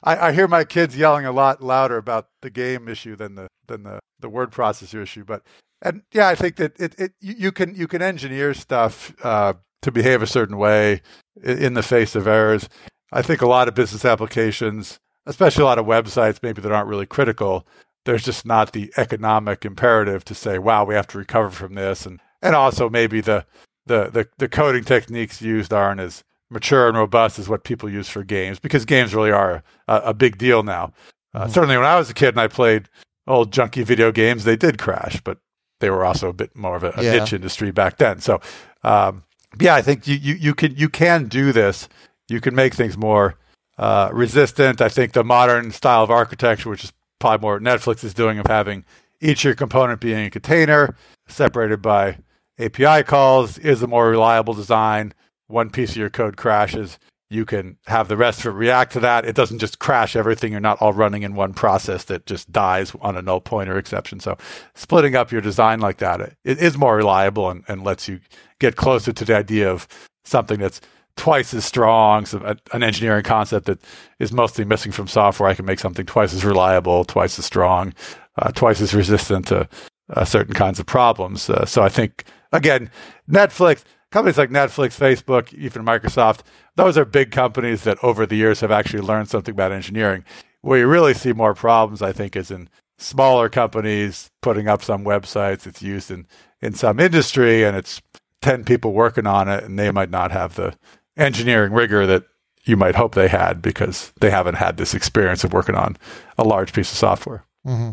[0.04, 3.48] I, I hear my kids yelling a lot louder about the game issue than the
[3.68, 5.44] than the the word processor issue, but
[5.82, 9.92] and yeah, I think that it, it you can you can engineer stuff uh, to
[9.92, 11.02] behave a certain way
[11.44, 12.68] in the face of errors.
[13.12, 16.90] I think a lot of business applications, especially a lot of websites, maybe that aren't
[16.90, 17.66] really critical.
[18.06, 22.06] There's just not the economic imperative to say, "Wow, we have to recover from this,"
[22.06, 23.46] and and also maybe the
[23.86, 28.08] the the, the coding techniques used aren't as mature and robust as what people use
[28.08, 30.94] for games because games really are a, a big deal now.
[31.34, 31.52] Uh, mm-hmm.
[31.52, 32.90] Certainly, when I was a kid and I played
[33.28, 35.38] old junky video games, they did crash, but
[35.80, 37.12] they were also a bit more of a, a yeah.
[37.20, 38.20] niche industry back then.
[38.20, 38.42] So,
[38.84, 39.24] um,
[39.60, 41.88] yeah, I think you, you, you can you can do this.
[42.28, 43.36] You can make things more
[43.78, 44.82] uh, resistant.
[44.82, 48.48] I think the modern style of architecture, which is probably more Netflix is doing, of
[48.48, 48.86] having
[49.22, 50.96] each your component being a container
[51.28, 52.18] separated by
[52.60, 55.14] API calls, is a more reliable design.
[55.48, 59.00] One piece of your code crashes, you can have the rest of it react to
[59.02, 59.26] that.
[59.26, 60.52] It doesn't just crash everything.
[60.52, 64.20] You're not all running in one process that just dies on a null pointer exception.
[64.20, 64.38] So
[64.76, 68.22] splitting up your design like that, it, it is more reliable and, and lets you
[68.60, 69.88] get closer to the idea of
[70.24, 70.80] something that's
[71.18, 73.80] twice as strong, so an engineering concept that
[74.20, 75.50] is mostly missing from software.
[75.50, 77.94] I can make something twice as reliable, twice as strong,
[78.38, 79.68] uh, twice as resistant to
[80.12, 81.50] uh, certain kinds of problems.
[81.50, 82.92] Uh, so I think, again,
[83.30, 86.42] Netflix, companies like Netflix, Facebook, even Microsoft,
[86.78, 90.24] those are big companies that over the years have actually learned something about engineering.
[90.62, 95.04] Where you really see more problems, I think, is in smaller companies putting up some
[95.04, 95.68] websites.
[95.68, 96.26] It's used in,
[96.62, 98.02] in some industry and it's
[98.42, 100.78] 10 people working on it, and they might not have the
[101.18, 102.24] engineering rigor that
[102.64, 105.98] you might hope they had because they haven't had this experience of working on
[106.38, 107.44] a large piece of software.
[107.66, 107.92] Mm-hmm.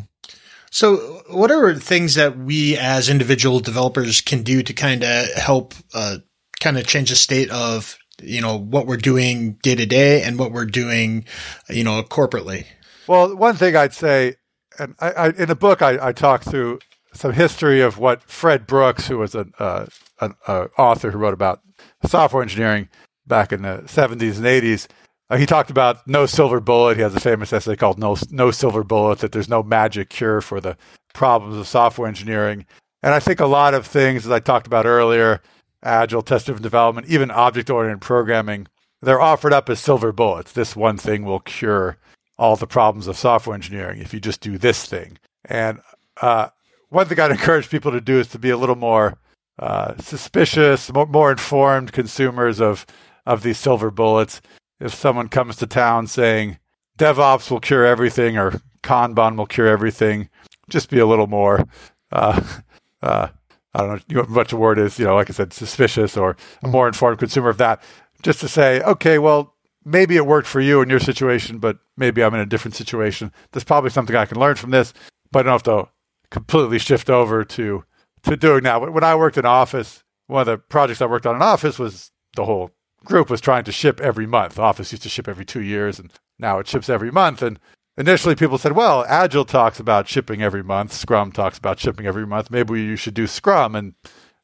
[0.70, 0.97] So,
[1.31, 6.18] what are things that we as individual developers can do to kind of help uh,
[6.61, 10.38] kind of change the state of you know what we're doing day to day and
[10.38, 11.24] what we're doing,
[11.68, 12.66] you know, corporately?
[13.07, 14.37] Well, one thing I'd say,
[14.79, 16.81] and I, I, in the book, I, I talk through
[17.12, 19.87] some history of what Fred Brooks, who was an, uh,
[20.20, 21.61] an uh, author who wrote about
[22.07, 22.88] software engineering
[23.27, 24.88] back in the 70s and 80s,
[25.31, 26.96] uh, he talked about no silver bullet.
[26.96, 30.40] He has a famous essay called "No No Silver Bullet" that there's no magic cure
[30.40, 30.77] for the
[31.14, 32.66] problems of software engineering.
[33.03, 35.40] And I think a lot of things, as I talked about earlier,
[35.85, 38.66] agile, test-driven development, even object-oriented programming,
[39.03, 40.53] they're offered up as silver bullets.
[40.53, 41.99] This one thing will cure
[42.38, 45.18] all the problems of software engineering if you just do this thing.
[45.44, 45.81] And
[46.20, 46.49] uh,
[46.88, 49.18] one thing I'd encourage people to do is to be a little more
[49.59, 52.87] uh, suspicious, more, more informed consumers of
[53.27, 54.42] of these silver bullets
[54.81, 56.59] if someone comes to town saying
[56.99, 60.29] DevOps will cure everything or Kanban will cure everything,
[60.68, 61.64] just be a little more,
[62.12, 62.40] uh,
[63.03, 63.29] uh,
[63.74, 66.68] I don't know what the word is, you know, like I said, suspicious or a
[66.68, 66.88] more mm-hmm.
[66.88, 67.82] informed consumer of that.
[68.22, 72.22] Just to say, okay, well, maybe it worked for you in your situation, but maybe
[72.22, 73.32] I'm in a different situation.
[73.52, 74.94] There's probably something I can learn from this,
[75.30, 75.88] but I don't have to
[76.30, 77.84] completely shift over to
[78.22, 78.80] to doing that.
[78.80, 82.10] When I worked in office, one of the projects I worked on in office was
[82.37, 82.70] the whole
[83.04, 84.58] group was trying to ship every month.
[84.58, 87.42] Office used to ship every two years, and now it ships every month.
[87.42, 87.60] And
[87.96, 90.92] initially, people said, "Well, Agile talks about shipping every month.
[90.92, 92.50] Scrum talks about shipping every month.
[92.50, 93.94] Maybe you should do Scrum." And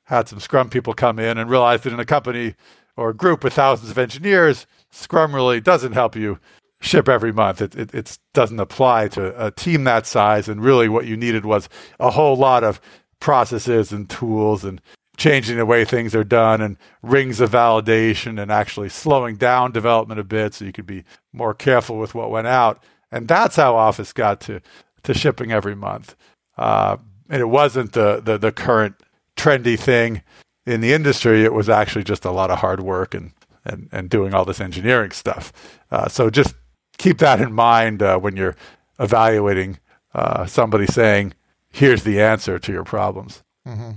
[0.04, 2.54] had some Scrum people come in and realized that in a company
[2.96, 6.38] or a group with thousands of engineers, Scrum really doesn't help you
[6.80, 7.62] ship every month.
[7.62, 10.48] It, it, it doesn't apply to a team that size.
[10.48, 12.80] And really, what you needed was a whole lot of
[13.20, 14.80] processes and tools and
[15.16, 20.18] changing the way things are done and rings of validation and actually slowing down development
[20.18, 22.82] a bit so you could be more careful with what went out.
[23.12, 24.61] And that's how Office got to,
[25.03, 26.14] to shipping every month.
[26.57, 26.96] Uh,
[27.29, 28.96] and it wasn't the, the, the current
[29.37, 30.23] trendy thing
[30.66, 31.44] in the industry.
[31.44, 33.33] It was actually just a lot of hard work and,
[33.64, 35.53] and, and doing all this engineering stuff.
[35.90, 36.55] Uh, so just
[36.99, 38.57] keep that in mind uh, when you're
[38.99, 39.79] evaluating
[40.14, 41.35] uh, somebody saying,
[41.70, 43.42] here's the answer to your problems.
[43.66, 43.92] Mm-hmm.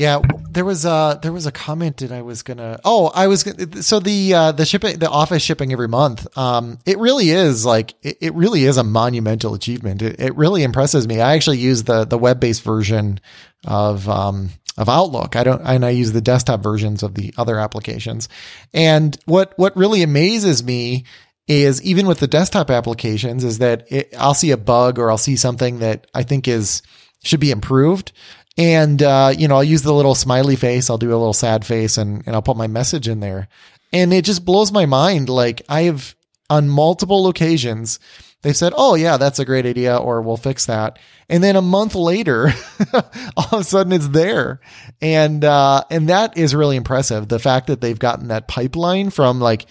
[0.00, 2.80] Yeah, there was a there was a comment that I was gonna.
[2.86, 6.26] Oh, I was gonna, so the uh, the shipping the office shipping every month.
[6.38, 10.00] Um, it really is like it, it really is a monumental achievement.
[10.00, 11.20] It, it really impresses me.
[11.20, 13.20] I actually use the the web based version
[13.66, 15.36] of um of Outlook.
[15.36, 18.30] I don't, and I use the desktop versions of the other applications.
[18.72, 21.04] And what what really amazes me
[21.46, 25.18] is even with the desktop applications is that it, I'll see a bug or I'll
[25.18, 26.80] see something that I think is
[27.22, 28.12] should be improved
[28.56, 30.90] and, uh, you know, I'll use the little smiley face.
[30.90, 33.48] I'll do a little sad face and, and I'll put my message in there.
[33.92, 35.28] And it just blows my mind.
[35.28, 36.14] Like I've
[36.48, 38.00] on multiple occasions,
[38.42, 39.96] they've said, Oh yeah, that's a great idea.
[39.96, 40.98] Or we'll fix that.
[41.28, 42.52] And then a month later,
[43.36, 44.60] all of a sudden it's there.
[45.00, 47.28] And, uh, and that is really impressive.
[47.28, 49.66] The fact that they've gotten that pipeline from like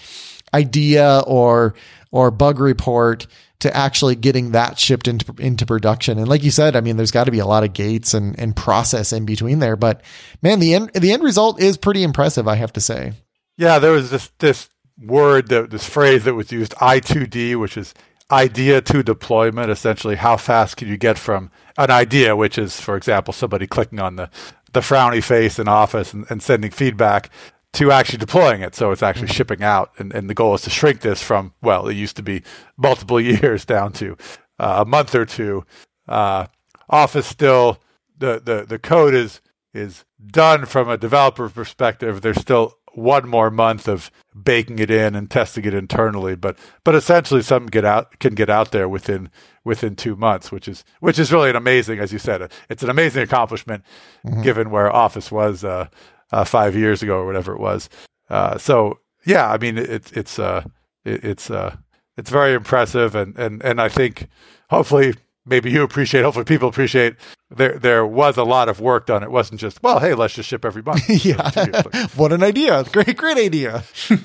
[0.53, 1.75] idea or,
[2.11, 3.27] or bug report
[3.59, 6.17] to actually getting that shipped into into production.
[6.17, 8.37] And like you said, I mean, there's got to be a lot of gates and
[8.39, 9.75] and process in between there.
[9.75, 10.01] But
[10.41, 13.13] man, the end the end result is pretty impressive, I have to say.
[13.57, 17.93] Yeah, there was this this word that this phrase that was used I2D, which is
[18.31, 19.69] idea to deployment.
[19.69, 23.99] Essentially, how fast can you get from an idea, which is, for example, somebody clicking
[23.99, 24.29] on the
[24.71, 27.29] the frowny face in Office and, and sending feedback
[27.73, 28.75] to actually deploying it.
[28.75, 29.35] So it's actually mm-hmm.
[29.35, 29.91] shipping out.
[29.97, 32.43] And, and the goal is to shrink this from, well, it used to be
[32.77, 34.17] multiple years down to
[34.57, 35.65] uh, a month or two.
[36.07, 36.47] Uh,
[36.89, 37.79] Office still,
[38.17, 39.41] the, the, the code is,
[39.73, 42.21] is done from a developer perspective.
[42.21, 46.95] There's still one more month of baking it in and testing it internally, but but
[46.95, 49.29] essentially something get out can get out there within
[49.63, 52.89] within two months, which is which is really an amazing, as you said, it's an
[52.89, 53.83] amazing accomplishment
[54.25, 54.41] mm-hmm.
[54.41, 55.87] given where Office was uh,
[56.31, 57.89] uh, five years ago or whatever it was.
[58.29, 60.63] Uh, so yeah, I mean it's it's uh,
[61.03, 61.75] it, it's uh,
[62.17, 64.27] it's very impressive, and and and I think
[64.69, 65.15] hopefully
[65.45, 67.15] maybe you appreciate, hopefully people appreciate
[67.49, 69.23] there there was a lot of work done.
[69.23, 71.09] It wasn't just well, hey, let's just ship every month.
[71.25, 71.83] yeah,
[72.15, 72.83] what an idea!
[72.85, 73.83] Great, great idea.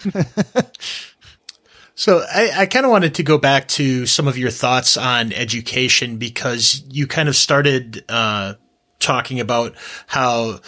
[1.96, 5.32] So I, I kind of wanted to go back to some of your thoughts on
[5.32, 8.54] education because you kind of started uh,
[8.98, 9.74] talking about
[10.08, 10.58] how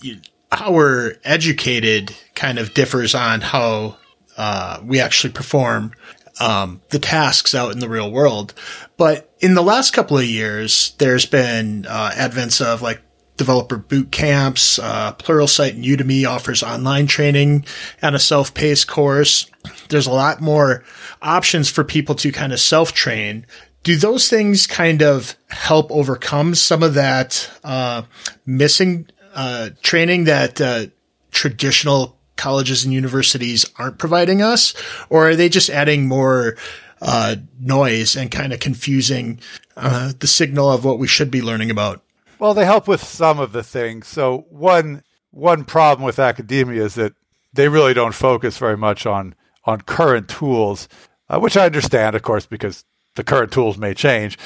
[0.00, 0.20] you,
[0.52, 3.96] how we're educated kind of differs on how
[4.36, 5.92] uh, we actually perform
[6.40, 8.54] um, the tasks out in the real world.
[8.96, 13.00] But in the last couple of years, there's been uh, advents of like
[13.36, 14.78] developer boot camps.
[14.78, 17.64] Uh, Pluralsight and Udemy offers online training
[18.00, 19.50] and a self-paced course.
[19.88, 20.84] There's a lot more
[21.20, 23.46] options for people to kind of self-train.
[23.82, 28.02] Do those things kind of help overcome some of that uh,
[28.46, 30.86] missing uh, training that uh,
[31.30, 34.74] traditional colleges and universities aren't providing us,
[35.08, 36.56] or are they just adding more
[37.00, 39.40] uh, noise and kind of confusing
[39.76, 42.02] uh, the signal of what we should be learning about?
[42.38, 44.06] Well, they help with some of the things.
[44.06, 47.14] So one one problem with academia is that
[47.52, 50.88] they really don't focus very much on on current tools,
[51.28, 54.38] uh, which I understand, of course, because the current tools may change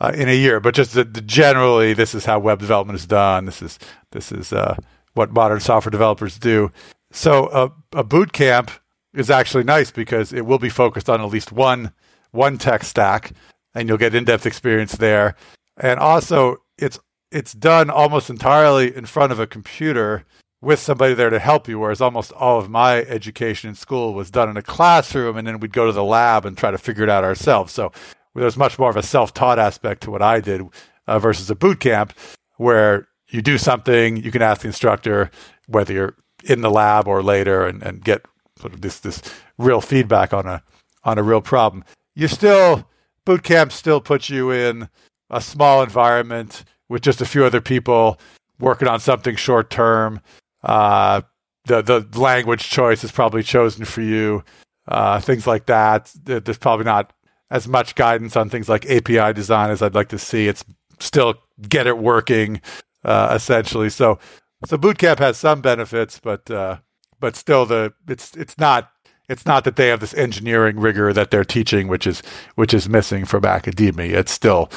[0.00, 3.06] uh, in a year, but just the, the generally, this is how web development is
[3.06, 3.44] done.
[3.44, 3.78] This is
[4.12, 4.76] this is uh,
[5.14, 6.72] what modern software developers do.
[7.12, 8.70] So uh, a boot camp
[9.14, 11.92] is actually nice because it will be focused on at least one
[12.30, 13.32] one tech stack,
[13.74, 15.36] and you'll get in depth experience there.
[15.76, 16.98] And also, it's
[17.30, 20.24] it's done almost entirely in front of a computer
[20.62, 21.78] with somebody there to help you.
[21.78, 25.60] Whereas almost all of my education in school was done in a classroom, and then
[25.60, 27.72] we'd go to the lab and try to figure it out ourselves.
[27.72, 27.92] So
[28.34, 30.62] there's much more of a self-taught aspect to what I did
[31.06, 32.12] uh, versus a boot camp
[32.56, 35.30] where you do something, you can ask the instructor
[35.66, 38.24] whether you're in the lab or later and, and get
[38.58, 39.22] sort of this this
[39.58, 40.62] real feedback on a
[41.04, 41.84] on a real problem.
[42.14, 42.86] You still
[43.24, 44.88] boot camp still puts you in
[45.30, 48.20] a small environment with just a few other people
[48.58, 50.20] working on something short term.
[50.62, 51.22] Uh,
[51.66, 54.44] the the language choice is probably chosen for you.
[54.88, 56.12] Uh, things like that.
[56.24, 57.12] There's probably not
[57.50, 60.48] as much guidance on things like API design as I'd like to see.
[60.48, 60.64] It's
[60.98, 61.34] still
[61.68, 62.60] get it working,
[63.04, 63.90] uh, essentially.
[63.90, 64.18] So,
[64.66, 66.78] so bootcamp has some benefits, but uh,
[67.18, 68.90] but still, the it's it's not
[69.28, 72.22] it's not that they have this engineering rigor that they're teaching, which is
[72.54, 74.18] which is missing from academia.
[74.18, 74.70] It's still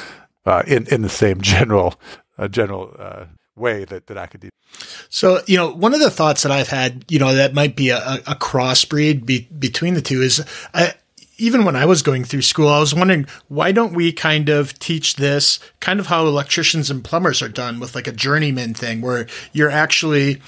[0.46, 1.94] uh, in in the same general
[2.38, 4.50] uh, general uh, way that that academia.
[5.08, 7.90] So you know, one of the thoughts that I've had, you know, that might be
[7.90, 10.44] a, a crossbreed be, between the two is.
[10.72, 10.94] I,
[11.36, 14.78] even when I was going through school, I was wondering why don't we kind of
[14.78, 19.00] teach this kind of how electricians and plumbers are done with like a journeyman thing
[19.00, 20.40] where you're actually,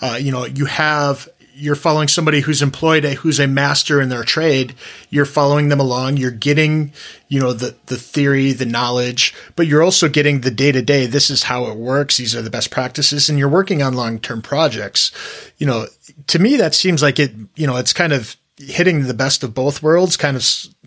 [0.00, 4.08] uh, you know, you have you're following somebody who's employed a, who's a master in
[4.08, 4.74] their trade.
[5.08, 6.16] You're following them along.
[6.16, 6.92] You're getting,
[7.28, 11.06] you know, the, the theory, the knowledge, but you're also getting the day to day.
[11.06, 12.16] This is how it works.
[12.16, 15.12] These are the best practices and you're working on long term projects.
[15.58, 15.86] You know,
[16.26, 19.54] to me, that seems like it, you know, it's kind of hitting the best of
[19.54, 20.44] both worlds, kind of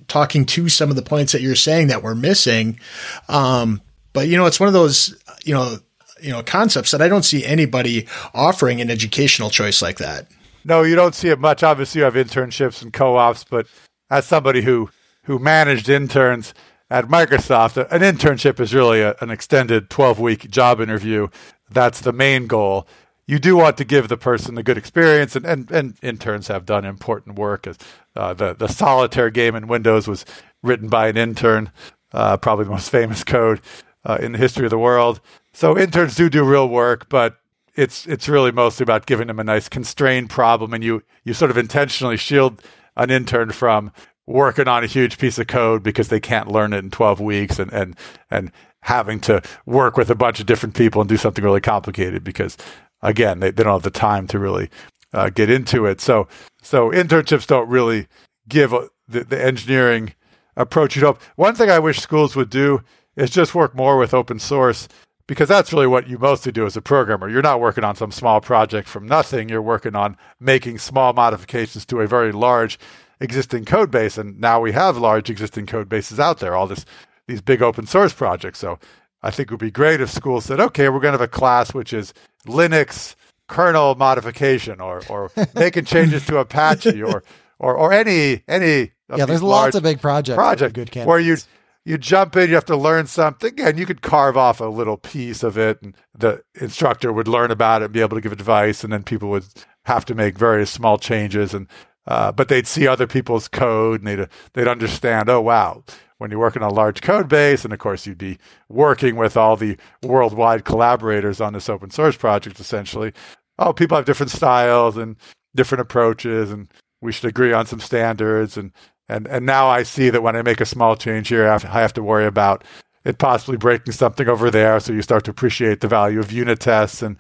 [0.08, 2.80] talking to some of the points that you're saying that we're missing.
[3.28, 3.82] Um,
[4.14, 5.78] but you know, it's one of those, you know,
[6.22, 10.28] you know, concepts that I don't see anybody offering an educational choice like that.
[10.66, 11.64] No, you don't see it much.
[11.64, 13.68] Obviously, you have internships and co-ops, but
[14.10, 14.90] as somebody who
[15.24, 16.54] who managed interns
[16.90, 21.28] at Microsoft, an internship is really a, an extended 12-week job interview.
[21.70, 22.88] That's the main goal.
[23.28, 26.66] You do want to give the person a good experience, and, and, and interns have
[26.66, 27.68] done important work.
[28.16, 30.26] Uh, the the solitaire game in Windows was
[30.64, 31.72] written by an intern,
[32.14, 33.60] uh, probably the most famous code
[34.06, 35.20] uh, in the history of the world.
[35.52, 37.38] So interns do do real work, but
[37.76, 41.52] it's it's really mostly about giving them a nice constrained problem, and you you sort
[41.52, 42.62] of intentionally shield
[42.96, 43.92] an intern from
[44.26, 47.60] working on a huge piece of code because they can't learn it in 12 weeks
[47.60, 47.96] and and
[48.32, 48.52] and
[48.82, 52.56] having to work with a bunch of different people and do something really complicated because
[53.02, 54.70] again they, they don't have the time to really
[55.14, 56.28] uh, get into it so
[56.62, 58.08] so internships don't really
[58.48, 58.72] give
[59.08, 60.14] the, the engineering
[60.56, 62.82] approach you know one thing i wish schools would do
[63.16, 64.88] is just work more with open source
[65.28, 67.30] because that's really what you mostly do as a programmer.
[67.30, 69.50] You're not working on some small project from nothing.
[69.50, 72.80] You're working on making small modifications to a very large
[73.20, 74.18] existing code base.
[74.18, 76.86] And now we have large existing code bases out there, all this,
[77.28, 78.60] these big open source projects.
[78.60, 78.80] So
[79.28, 81.28] I think it would be great if schools said, okay, we're going to have a
[81.28, 82.14] class which is
[82.46, 83.16] Linux
[83.50, 87.24] kernel modification or, or making changes to Apache or,
[87.60, 88.94] or, or any, any.
[89.14, 90.38] Yeah, there's lots of big projects.
[90.38, 91.36] Project good where you
[91.84, 94.98] you jump in, you have to learn something, and you could carve off a little
[94.98, 98.34] piece of it, and the instructor would learn about it and be able to give
[98.34, 99.46] advice, and then people would
[99.86, 101.68] have to make various small changes, and
[102.06, 105.30] uh, but they'd see other people's code, and they'd they'd understand.
[105.30, 105.84] Oh wow,
[106.18, 108.38] when you're working on a large code base, and of course you'd be
[108.70, 113.14] working with all the worldwide collaborators on this open source project, essentially.
[113.60, 115.16] Oh, people have different styles and
[115.56, 116.68] different approaches, and
[117.02, 118.72] we should agree on some standards and
[119.10, 121.66] and and now I see that when I make a small change here, I have,
[121.66, 122.64] I have to worry about
[123.06, 124.80] it possibly breaking something over there.
[124.80, 127.18] So you start to appreciate the value of unit tests, and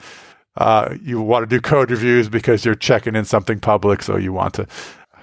[0.58, 4.04] uh, you want to do code reviews because you're checking in something public.
[4.04, 4.68] So you want to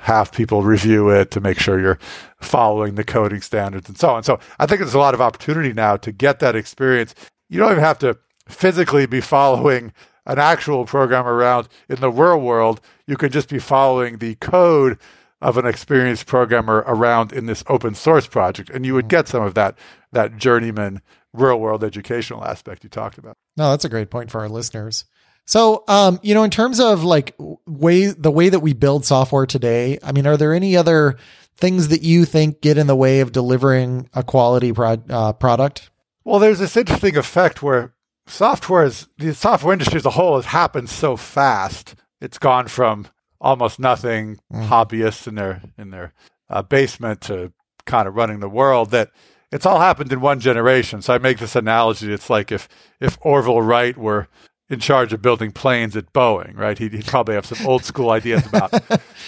[0.04, 1.98] have people review it to make sure you're
[2.38, 4.22] following the coding standards and so on.
[4.22, 7.14] So I think there's a lot of opportunity now to get that experience.
[7.48, 9.94] You don't even have to physically be following
[10.26, 12.82] an actual program around in the real world.
[13.06, 14.98] You can just be following the code
[15.40, 19.42] of an experienced programmer around in this open source project, and you would get some
[19.42, 19.78] of that
[20.12, 21.00] that journeyman
[21.32, 23.36] real world educational aspect you talked about.
[23.56, 25.06] No, that's a great point for our listeners.
[25.46, 27.34] So, um, you know, in terms of like
[27.66, 31.16] way the way that we build software today, I mean, are there any other
[31.56, 35.90] things that you think get in the way of delivering a quality pro- uh, product?
[36.24, 37.94] Well, there's this interesting effect where
[38.26, 41.94] software is the software industry as a whole has happened so fast.
[42.20, 43.06] It's gone from
[43.40, 44.66] almost nothing mm.
[44.66, 46.14] hobbyists in their in their
[46.48, 47.52] uh, basement to
[47.84, 49.10] kind of running the world that
[49.52, 51.02] it's all happened in one generation.
[51.02, 52.12] So I make this analogy.
[52.12, 52.68] It's like if
[53.00, 54.28] if Orville Wright were
[54.74, 56.76] in charge of building planes at Boeing, right?
[56.76, 58.72] He'd, he'd probably have some old school ideas about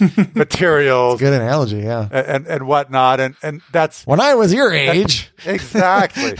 [0.34, 1.20] materials.
[1.20, 3.20] Good analogy, yeah, and, and, and whatnot.
[3.20, 6.36] And and that's when I was your age, exactly.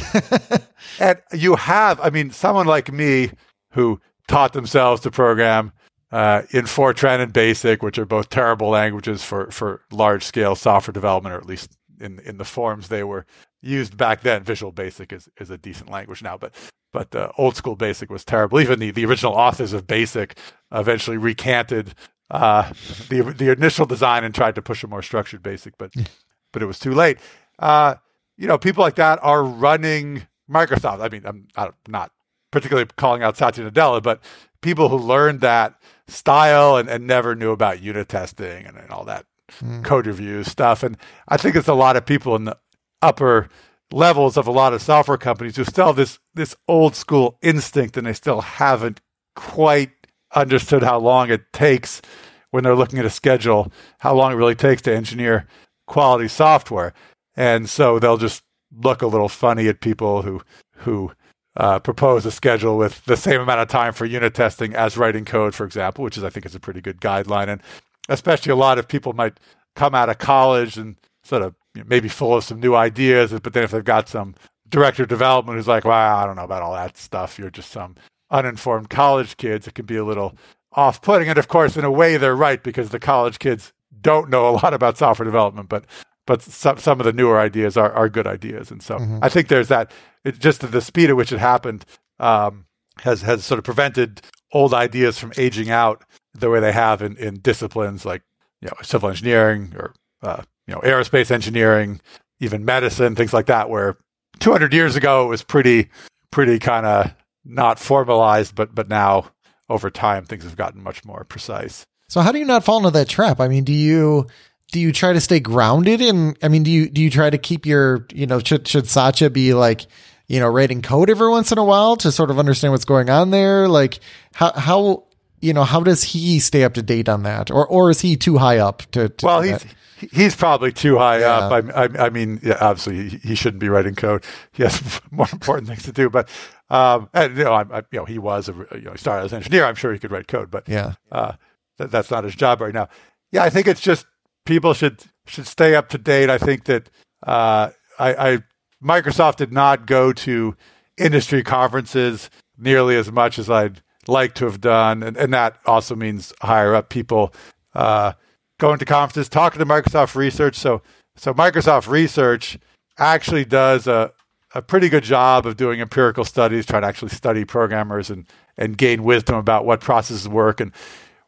[1.01, 3.31] and you have, I mean, someone like me
[3.71, 5.73] who taught themselves to program
[6.11, 10.93] uh, in Fortran and BASIC, which are both terrible languages for, for large scale software
[10.93, 13.25] development, or at least in in the forms they were
[13.63, 14.43] used back then.
[14.43, 16.55] Visual Basic is, is a decent language now, but
[16.97, 18.59] but uh, old school BASIC was terrible.
[18.59, 20.35] Even the, the original authors of BASIC
[20.73, 21.95] eventually recanted
[22.31, 22.73] uh,
[23.11, 25.93] the the initial design and tried to push a more structured basic, but
[26.55, 27.19] but it was too late.
[27.59, 27.97] Uh,
[28.39, 31.03] you know, people like that are running Microsoft.
[31.03, 32.13] I mean, I'm not
[32.51, 34.23] particularly calling out Satya Nadella, but
[34.63, 35.75] people who learned that
[36.09, 39.27] style and, and never knew about unit testing and, and all that
[39.63, 39.85] mm.
[39.85, 40.83] code review stuff.
[40.83, 40.97] And
[41.29, 42.57] I think it's a lot of people in the
[43.03, 43.51] upper
[43.93, 47.97] levels of a lot of software companies who still have this this old school instinct
[47.97, 49.01] and they still haven't
[49.35, 49.91] quite
[50.35, 52.03] understood how long it takes
[52.51, 53.71] when they're looking at a schedule,
[54.01, 55.47] how long it really takes to engineer
[55.87, 56.95] quality software.
[57.37, 58.43] And so they'll just
[58.77, 60.43] look a little funny at people who
[60.79, 61.13] who
[61.57, 65.25] uh, propose a schedule with the same amount of time for unit testing as writing
[65.25, 67.49] code, for example, which is I think is a pretty good guideline.
[67.49, 67.63] And
[68.09, 69.39] especially a lot of people might
[69.75, 73.33] come out of college and sort of you know, maybe full of some new ideas,
[73.41, 74.35] but then if they've got some
[74.69, 77.71] director of development who's like, well, I don't know about all that stuff, you're just
[77.71, 77.95] some
[78.31, 80.37] uninformed college kids, it can be a little
[80.73, 81.29] off putting.
[81.29, 84.53] And of course, in a way, they're right because the college kids don't know a
[84.63, 85.85] lot about software development, but
[86.27, 88.71] but some some of the newer ideas are, are good ideas.
[88.71, 89.19] And so mm-hmm.
[89.23, 89.93] I think there's that.
[90.25, 91.85] It's just the speed at which it happened
[92.19, 92.67] um,
[92.99, 94.23] has has sort of prevented
[94.53, 96.05] old ideas from aging out
[96.35, 98.23] the way they have in, in disciplines like
[98.61, 102.01] you know civil engineering or uh, you know aerospace engineering,
[102.41, 103.97] even medicine, things like that, where
[104.41, 105.89] 200 years ago it was pretty
[106.31, 107.15] pretty kind of
[107.45, 109.31] not formalized, but but now
[109.69, 111.87] over time things have gotten much more precise.
[112.09, 113.41] So how do you not fall into that trap?
[113.41, 114.27] I mean, do you
[114.73, 117.39] do you try to stay grounded in I mean, do you do you try to
[117.39, 119.87] keep your, you know, should should Satya be like,
[120.29, 123.11] you know, writing code every once in a while to sort of understand what's going
[123.11, 123.69] on there?
[123.69, 124.01] Like
[124.35, 125.05] how how
[125.41, 127.51] you know, how does he stay up to date on that?
[127.51, 129.65] Or or is he too high up to, to Well, he's
[129.97, 131.39] he's probably too high yeah.
[131.39, 131.53] up.
[131.53, 134.25] I, I, I mean, yeah, obviously he, he, shouldn't be writing code.
[134.53, 136.11] He has more important things to do.
[136.11, 136.29] But
[136.71, 139.33] um, and you know, I, you know, he was a you know he started as
[139.33, 139.65] an engineer.
[139.65, 141.33] I'm sure he could write code, but yeah, uh,
[141.79, 142.89] th- that's not his job right now.
[143.33, 144.07] Yeah, I think it's just
[144.45, 146.31] people should should stay up to date.
[146.31, 146.91] I think that
[147.27, 148.39] uh, I, I
[148.83, 150.57] Microsoft did not go to
[150.97, 155.95] industry conferences nearly as much as I'd like to have done, and, and that also
[155.95, 157.35] means higher up people
[157.75, 158.13] uh,
[158.59, 160.57] going to conferences, talking to Microsoft Research.
[160.57, 160.83] So
[161.17, 162.59] so Microsoft Research
[162.99, 164.13] actually does a
[164.55, 168.27] a pretty good job of doing empirical studies, trying to actually study programmers and
[168.57, 170.73] and gain wisdom about what processes work and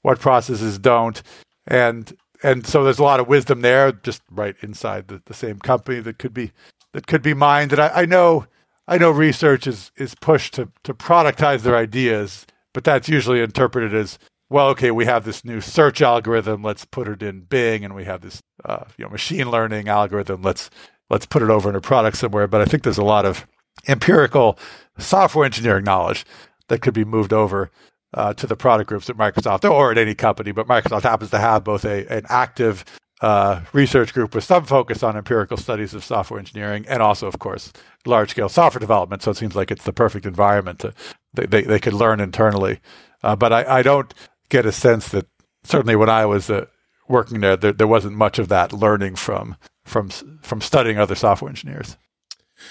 [0.03, 1.23] what processes don't.
[1.67, 5.59] And and so there's a lot of wisdom there, just right inside the, the same
[5.59, 6.53] company that could be
[6.93, 7.73] that could be mined.
[7.73, 8.47] And I, I know
[8.87, 13.95] I know research is is pushed to to productize their ideas, but that's usually interpreted
[13.95, 14.19] as
[14.51, 14.69] well.
[14.69, 18.21] Okay, we have this new search algorithm, let's put it in Bing, and we have
[18.21, 20.71] this uh, you know machine learning algorithm, let's
[21.11, 22.47] let's put it over in a product somewhere.
[22.47, 23.47] But I think there's a lot of
[23.87, 24.59] empirical
[24.99, 26.25] software engineering knowledge
[26.69, 27.71] that could be moved over
[28.15, 30.53] uh, to the product groups at Microsoft or at any company.
[30.53, 32.85] But Microsoft happens to have both a an active
[33.21, 37.39] uh, research group with some focus on empirical studies of software engineering and also, of
[37.39, 37.73] course,
[38.07, 39.23] large scale software development.
[39.23, 40.95] So it seems like it's the perfect environment to
[41.35, 42.81] they they, they could learn internally.
[43.23, 44.15] Uh, but I, I don't
[44.49, 45.27] get a sense that
[45.65, 46.67] certainly when I was uh,
[47.09, 50.11] working there, there, there wasn't much of that learning from from
[50.43, 51.97] from studying other software engineers.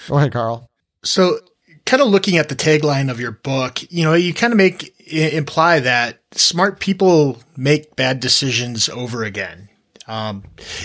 [0.08, 0.70] Go ahead, Carl.
[1.04, 1.40] So,
[1.86, 4.94] kind of looking at the tagline of your book, you know, you kind of make
[5.12, 9.70] imply that smart people make bad decisions over again.
[10.08, 10.44] Um,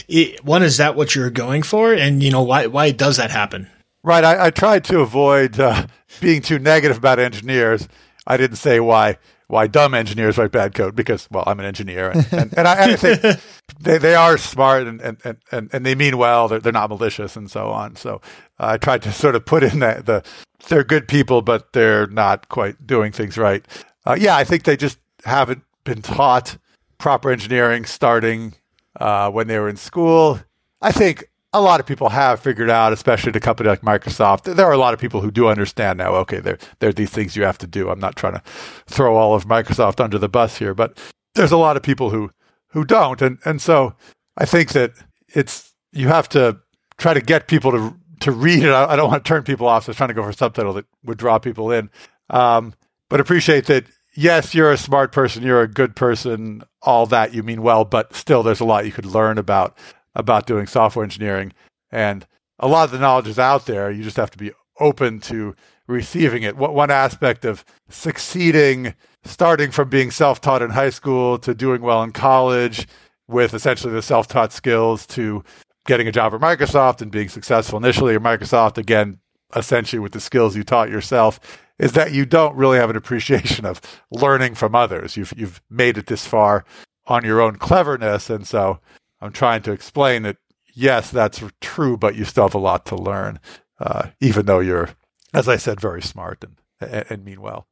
[0.09, 3.31] it, one is that what you're going for, and you know why why does that
[3.31, 3.69] happen?
[4.05, 4.25] Right.
[4.25, 5.87] I, I tried to avoid uh,
[6.21, 7.89] being too negative about engineers.
[8.27, 9.19] I didn't say why
[9.49, 12.93] why dumb engineers write bad code because well I'm an engineer and, and, and I,
[12.93, 13.41] I, think
[13.81, 17.37] they, they are smart and, and, and, and they mean well they're, they're not malicious
[17.37, 17.97] and so on.
[17.97, 18.21] So
[18.59, 20.25] uh, I tried to sort of put in that the
[20.69, 23.67] they're good people but they're not quite doing things right.
[24.07, 26.59] Uh, yeah I think they just haven't been taught
[26.99, 28.55] proper engineering starting
[29.01, 30.41] uh, when they were in school.
[30.81, 34.55] I think a lot of people have figured out, especially at a company like Microsoft.
[34.55, 36.15] There are a lot of people who do understand now.
[36.17, 37.91] Okay, there there are these things you have to do.
[37.91, 38.43] I'm not trying to
[38.87, 40.99] throw all of Microsoft under the bus here, but
[41.35, 42.31] there's a lot of people who
[42.69, 43.95] who don't, and and so
[44.37, 44.93] I think that
[45.29, 46.59] it's you have to
[46.97, 48.71] try to get people to to read it.
[48.71, 50.31] I, I don't want to turn people off, so I was trying to go for
[50.31, 51.91] a subtitle that would draw people in.
[52.31, 52.75] Um,
[53.11, 53.85] but appreciate that.
[54.15, 55.43] Yes, you're a smart person.
[55.43, 56.63] You're a good person.
[56.83, 59.75] All that you mean well, but still, there's a lot you could learn about
[60.15, 61.53] about doing software engineering.
[61.91, 62.27] And
[62.59, 63.91] a lot of the knowledge is out there.
[63.91, 65.55] You just have to be open to
[65.87, 66.57] receiving it.
[66.57, 68.95] What one aspect of succeeding,
[69.25, 72.87] starting from being self-taught in high school to doing well in college
[73.29, 75.43] with essentially the self-taught skills to
[75.87, 79.19] getting a job at Microsoft and being successful initially at Microsoft again
[79.55, 81.39] essentially with the skills you taught yourself
[81.79, 85.17] is that you don't really have an appreciation of learning from others.
[85.17, 86.65] You've you've made it this far
[87.07, 88.31] on your own cleverness.
[88.31, 88.79] And so
[89.23, 90.37] I'm trying to explain that,
[90.75, 93.39] yes, that's true, but you still have a lot to learn,
[93.79, 94.91] uh, even though you're,
[95.33, 97.69] as I said, very smart and, and, and mean well.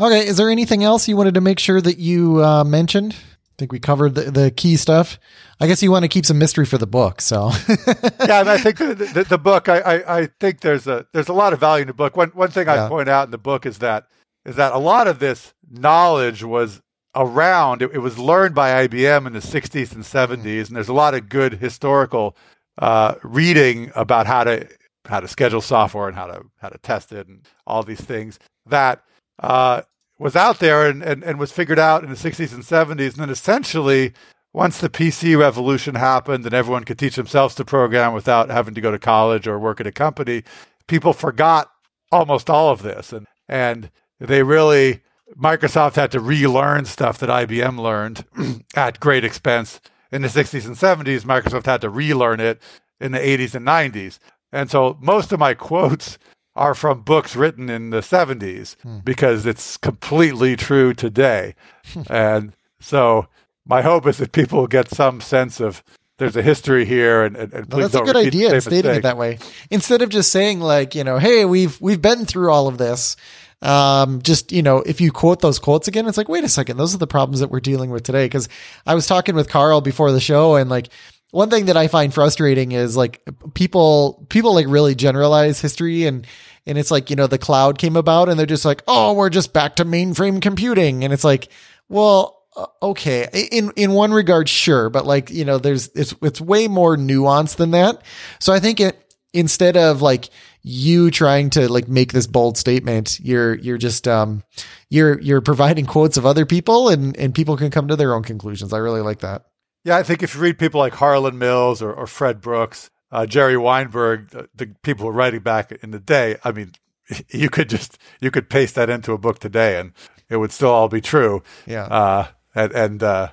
[0.00, 0.26] Okay.
[0.26, 3.14] Is there anything else you wanted to make sure that you uh, mentioned?
[3.14, 5.18] I think we covered the, the key stuff.
[5.60, 7.20] I guess you want to keep some mystery for the book.
[7.20, 11.06] So yeah, and I think the, the, the book, I, I, I, think there's a,
[11.12, 12.16] there's a lot of value in the book.
[12.16, 12.86] One, one thing yeah.
[12.86, 14.06] I point out in the book is that,
[14.46, 16.80] is that a lot of this knowledge was
[17.14, 17.82] around.
[17.82, 21.14] It, it, was learned by IBM in the 60s and 70s, and there's a lot
[21.14, 22.36] of good historical
[22.78, 24.68] uh, reading about how to
[25.06, 28.38] how to schedule software and how to how to test it and all these things
[28.66, 29.02] that
[29.40, 29.82] uh,
[30.18, 33.12] was out there and, and, and was figured out in the 60s and 70s.
[33.12, 34.12] And then essentially,
[34.52, 38.80] once the PC revolution happened and everyone could teach themselves to program without having to
[38.80, 40.42] go to college or work at a company,
[40.86, 41.70] people forgot
[42.12, 43.12] almost all of this.
[43.12, 45.00] And, and they really
[45.36, 48.24] Microsoft had to relearn stuff that IBM learned
[48.74, 51.22] at great expense in the 60s and 70s.
[51.22, 52.60] Microsoft had to relearn it
[53.00, 54.18] in the 80s and 90s.
[54.52, 56.18] And so most of my quotes
[56.56, 58.98] are from books written in the 70s hmm.
[58.98, 61.54] because it's completely true today.
[62.10, 63.28] and so
[63.64, 65.82] my hope is that people get some sense of
[66.18, 69.16] there's a history here and, and, and well, that's a good idea stating it that
[69.16, 69.38] way
[69.70, 73.16] instead of just saying like you know hey we've we've been through all of this
[73.62, 76.76] um, just, you know, if you quote those quotes again, it's like, wait a second,
[76.76, 78.28] those are the problems that we're dealing with today.
[78.28, 78.48] Cause
[78.86, 80.88] I was talking with Carl before the show and like,
[81.32, 83.22] one thing that I find frustrating is like
[83.54, 86.26] people, people like really generalize history and,
[86.66, 89.30] and it's like, you know, the cloud came about and they're just like, oh, we're
[89.30, 91.04] just back to mainframe computing.
[91.04, 91.48] And it's like,
[91.88, 93.28] well, uh, okay.
[93.52, 94.90] In, in one regard, sure.
[94.90, 98.02] But like, you know, there's, it's, it's way more nuanced than that.
[98.40, 100.30] So I think it, instead of like,
[100.62, 103.18] you trying to like make this bold statement.
[103.20, 104.42] You're you're just um
[104.88, 108.22] you're you're providing quotes of other people and and people can come to their own
[108.22, 108.72] conclusions.
[108.72, 109.46] I really like that.
[109.84, 113.24] Yeah, I think if you read people like Harlan Mills or, or Fred Brooks, uh,
[113.24, 116.72] Jerry Weinberg, the, the people who are writing back in the day, I mean,
[117.28, 119.92] you could just you could paste that into a book today and
[120.28, 121.42] it would still all be true.
[121.66, 121.84] Yeah.
[121.84, 123.28] Uh, and and uh,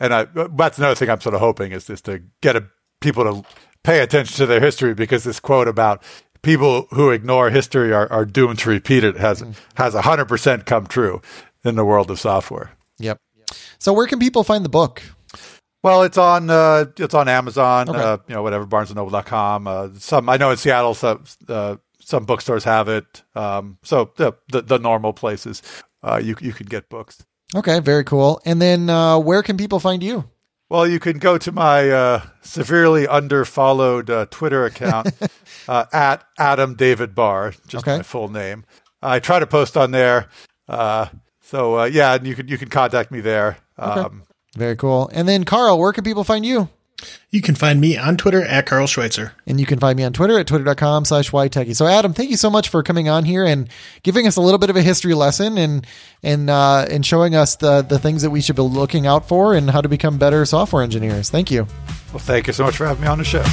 [0.00, 2.66] and I, that's another thing I'm sort of hoping is just to get a,
[3.00, 3.48] people to
[3.82, 6.02] pay attention to their history because this quote about
[6.42, 9.54] people who ignore history are, are doomed to repeat it has mm.
[9.74, 11.20] has hundred percent come true
[11.64, 12.72] in the world of software.
[12.98, 13.20] Yep.
[13.78, 15.02] So where can people find the book?
[15.82, 17.98] Well, it's on uh, it's on Amazon, okay.
[17.98, 19.66] uh, you know, whatever BarnesandNoble.com.
[19.66, 23.22] Uh, some I know in Seattle, some uh, some bookstores have it.
[23.34, 25.62] Um, so the, the, the normal places
[26.02, 27.24] uh, you you could get books.
[27.54, 28.40] Okay, very cool.
[28.44, 30.28] And then uh, where can people find you?
[30.70, 35.10] Well, you can go to my uh, severely underfollowed uh, Twitter account
[35.68, 37.98] uh, at Adam David Barr, just okay.
[37.98, 38.64] my full name.
[39.00, 40.28] I try to post on there.
[40.68, 41.06] Uh,
[41.40, 43.58] so uh, yeah, you can you can contact me there.
[43.78, 44.00] Okay.
[44.00, 44.24] Um,
[44.56, 45.08] Very cool.
[45.14, 46.68] And then Carl, where can people find you?
[47.30, 49.32] You can find me on Twitter at Carl Schweitzer.
[49.46, 51.76] And you can find me on Twitter at twitter.com slash ytechie.
[51.76, 53.68] So Adam, thank you so much for coming on here and
[54.02, 55.86] giving us a little bit of a history lesson and
[56.22, 59.54] and uh, and showing us the the things that we should be looking out for
[59.54, 61.30] and how to become better software engineers.
[61.30, 61.66] Thank you.
[62.12, 63.44] Well, thank you so much for having me on the show.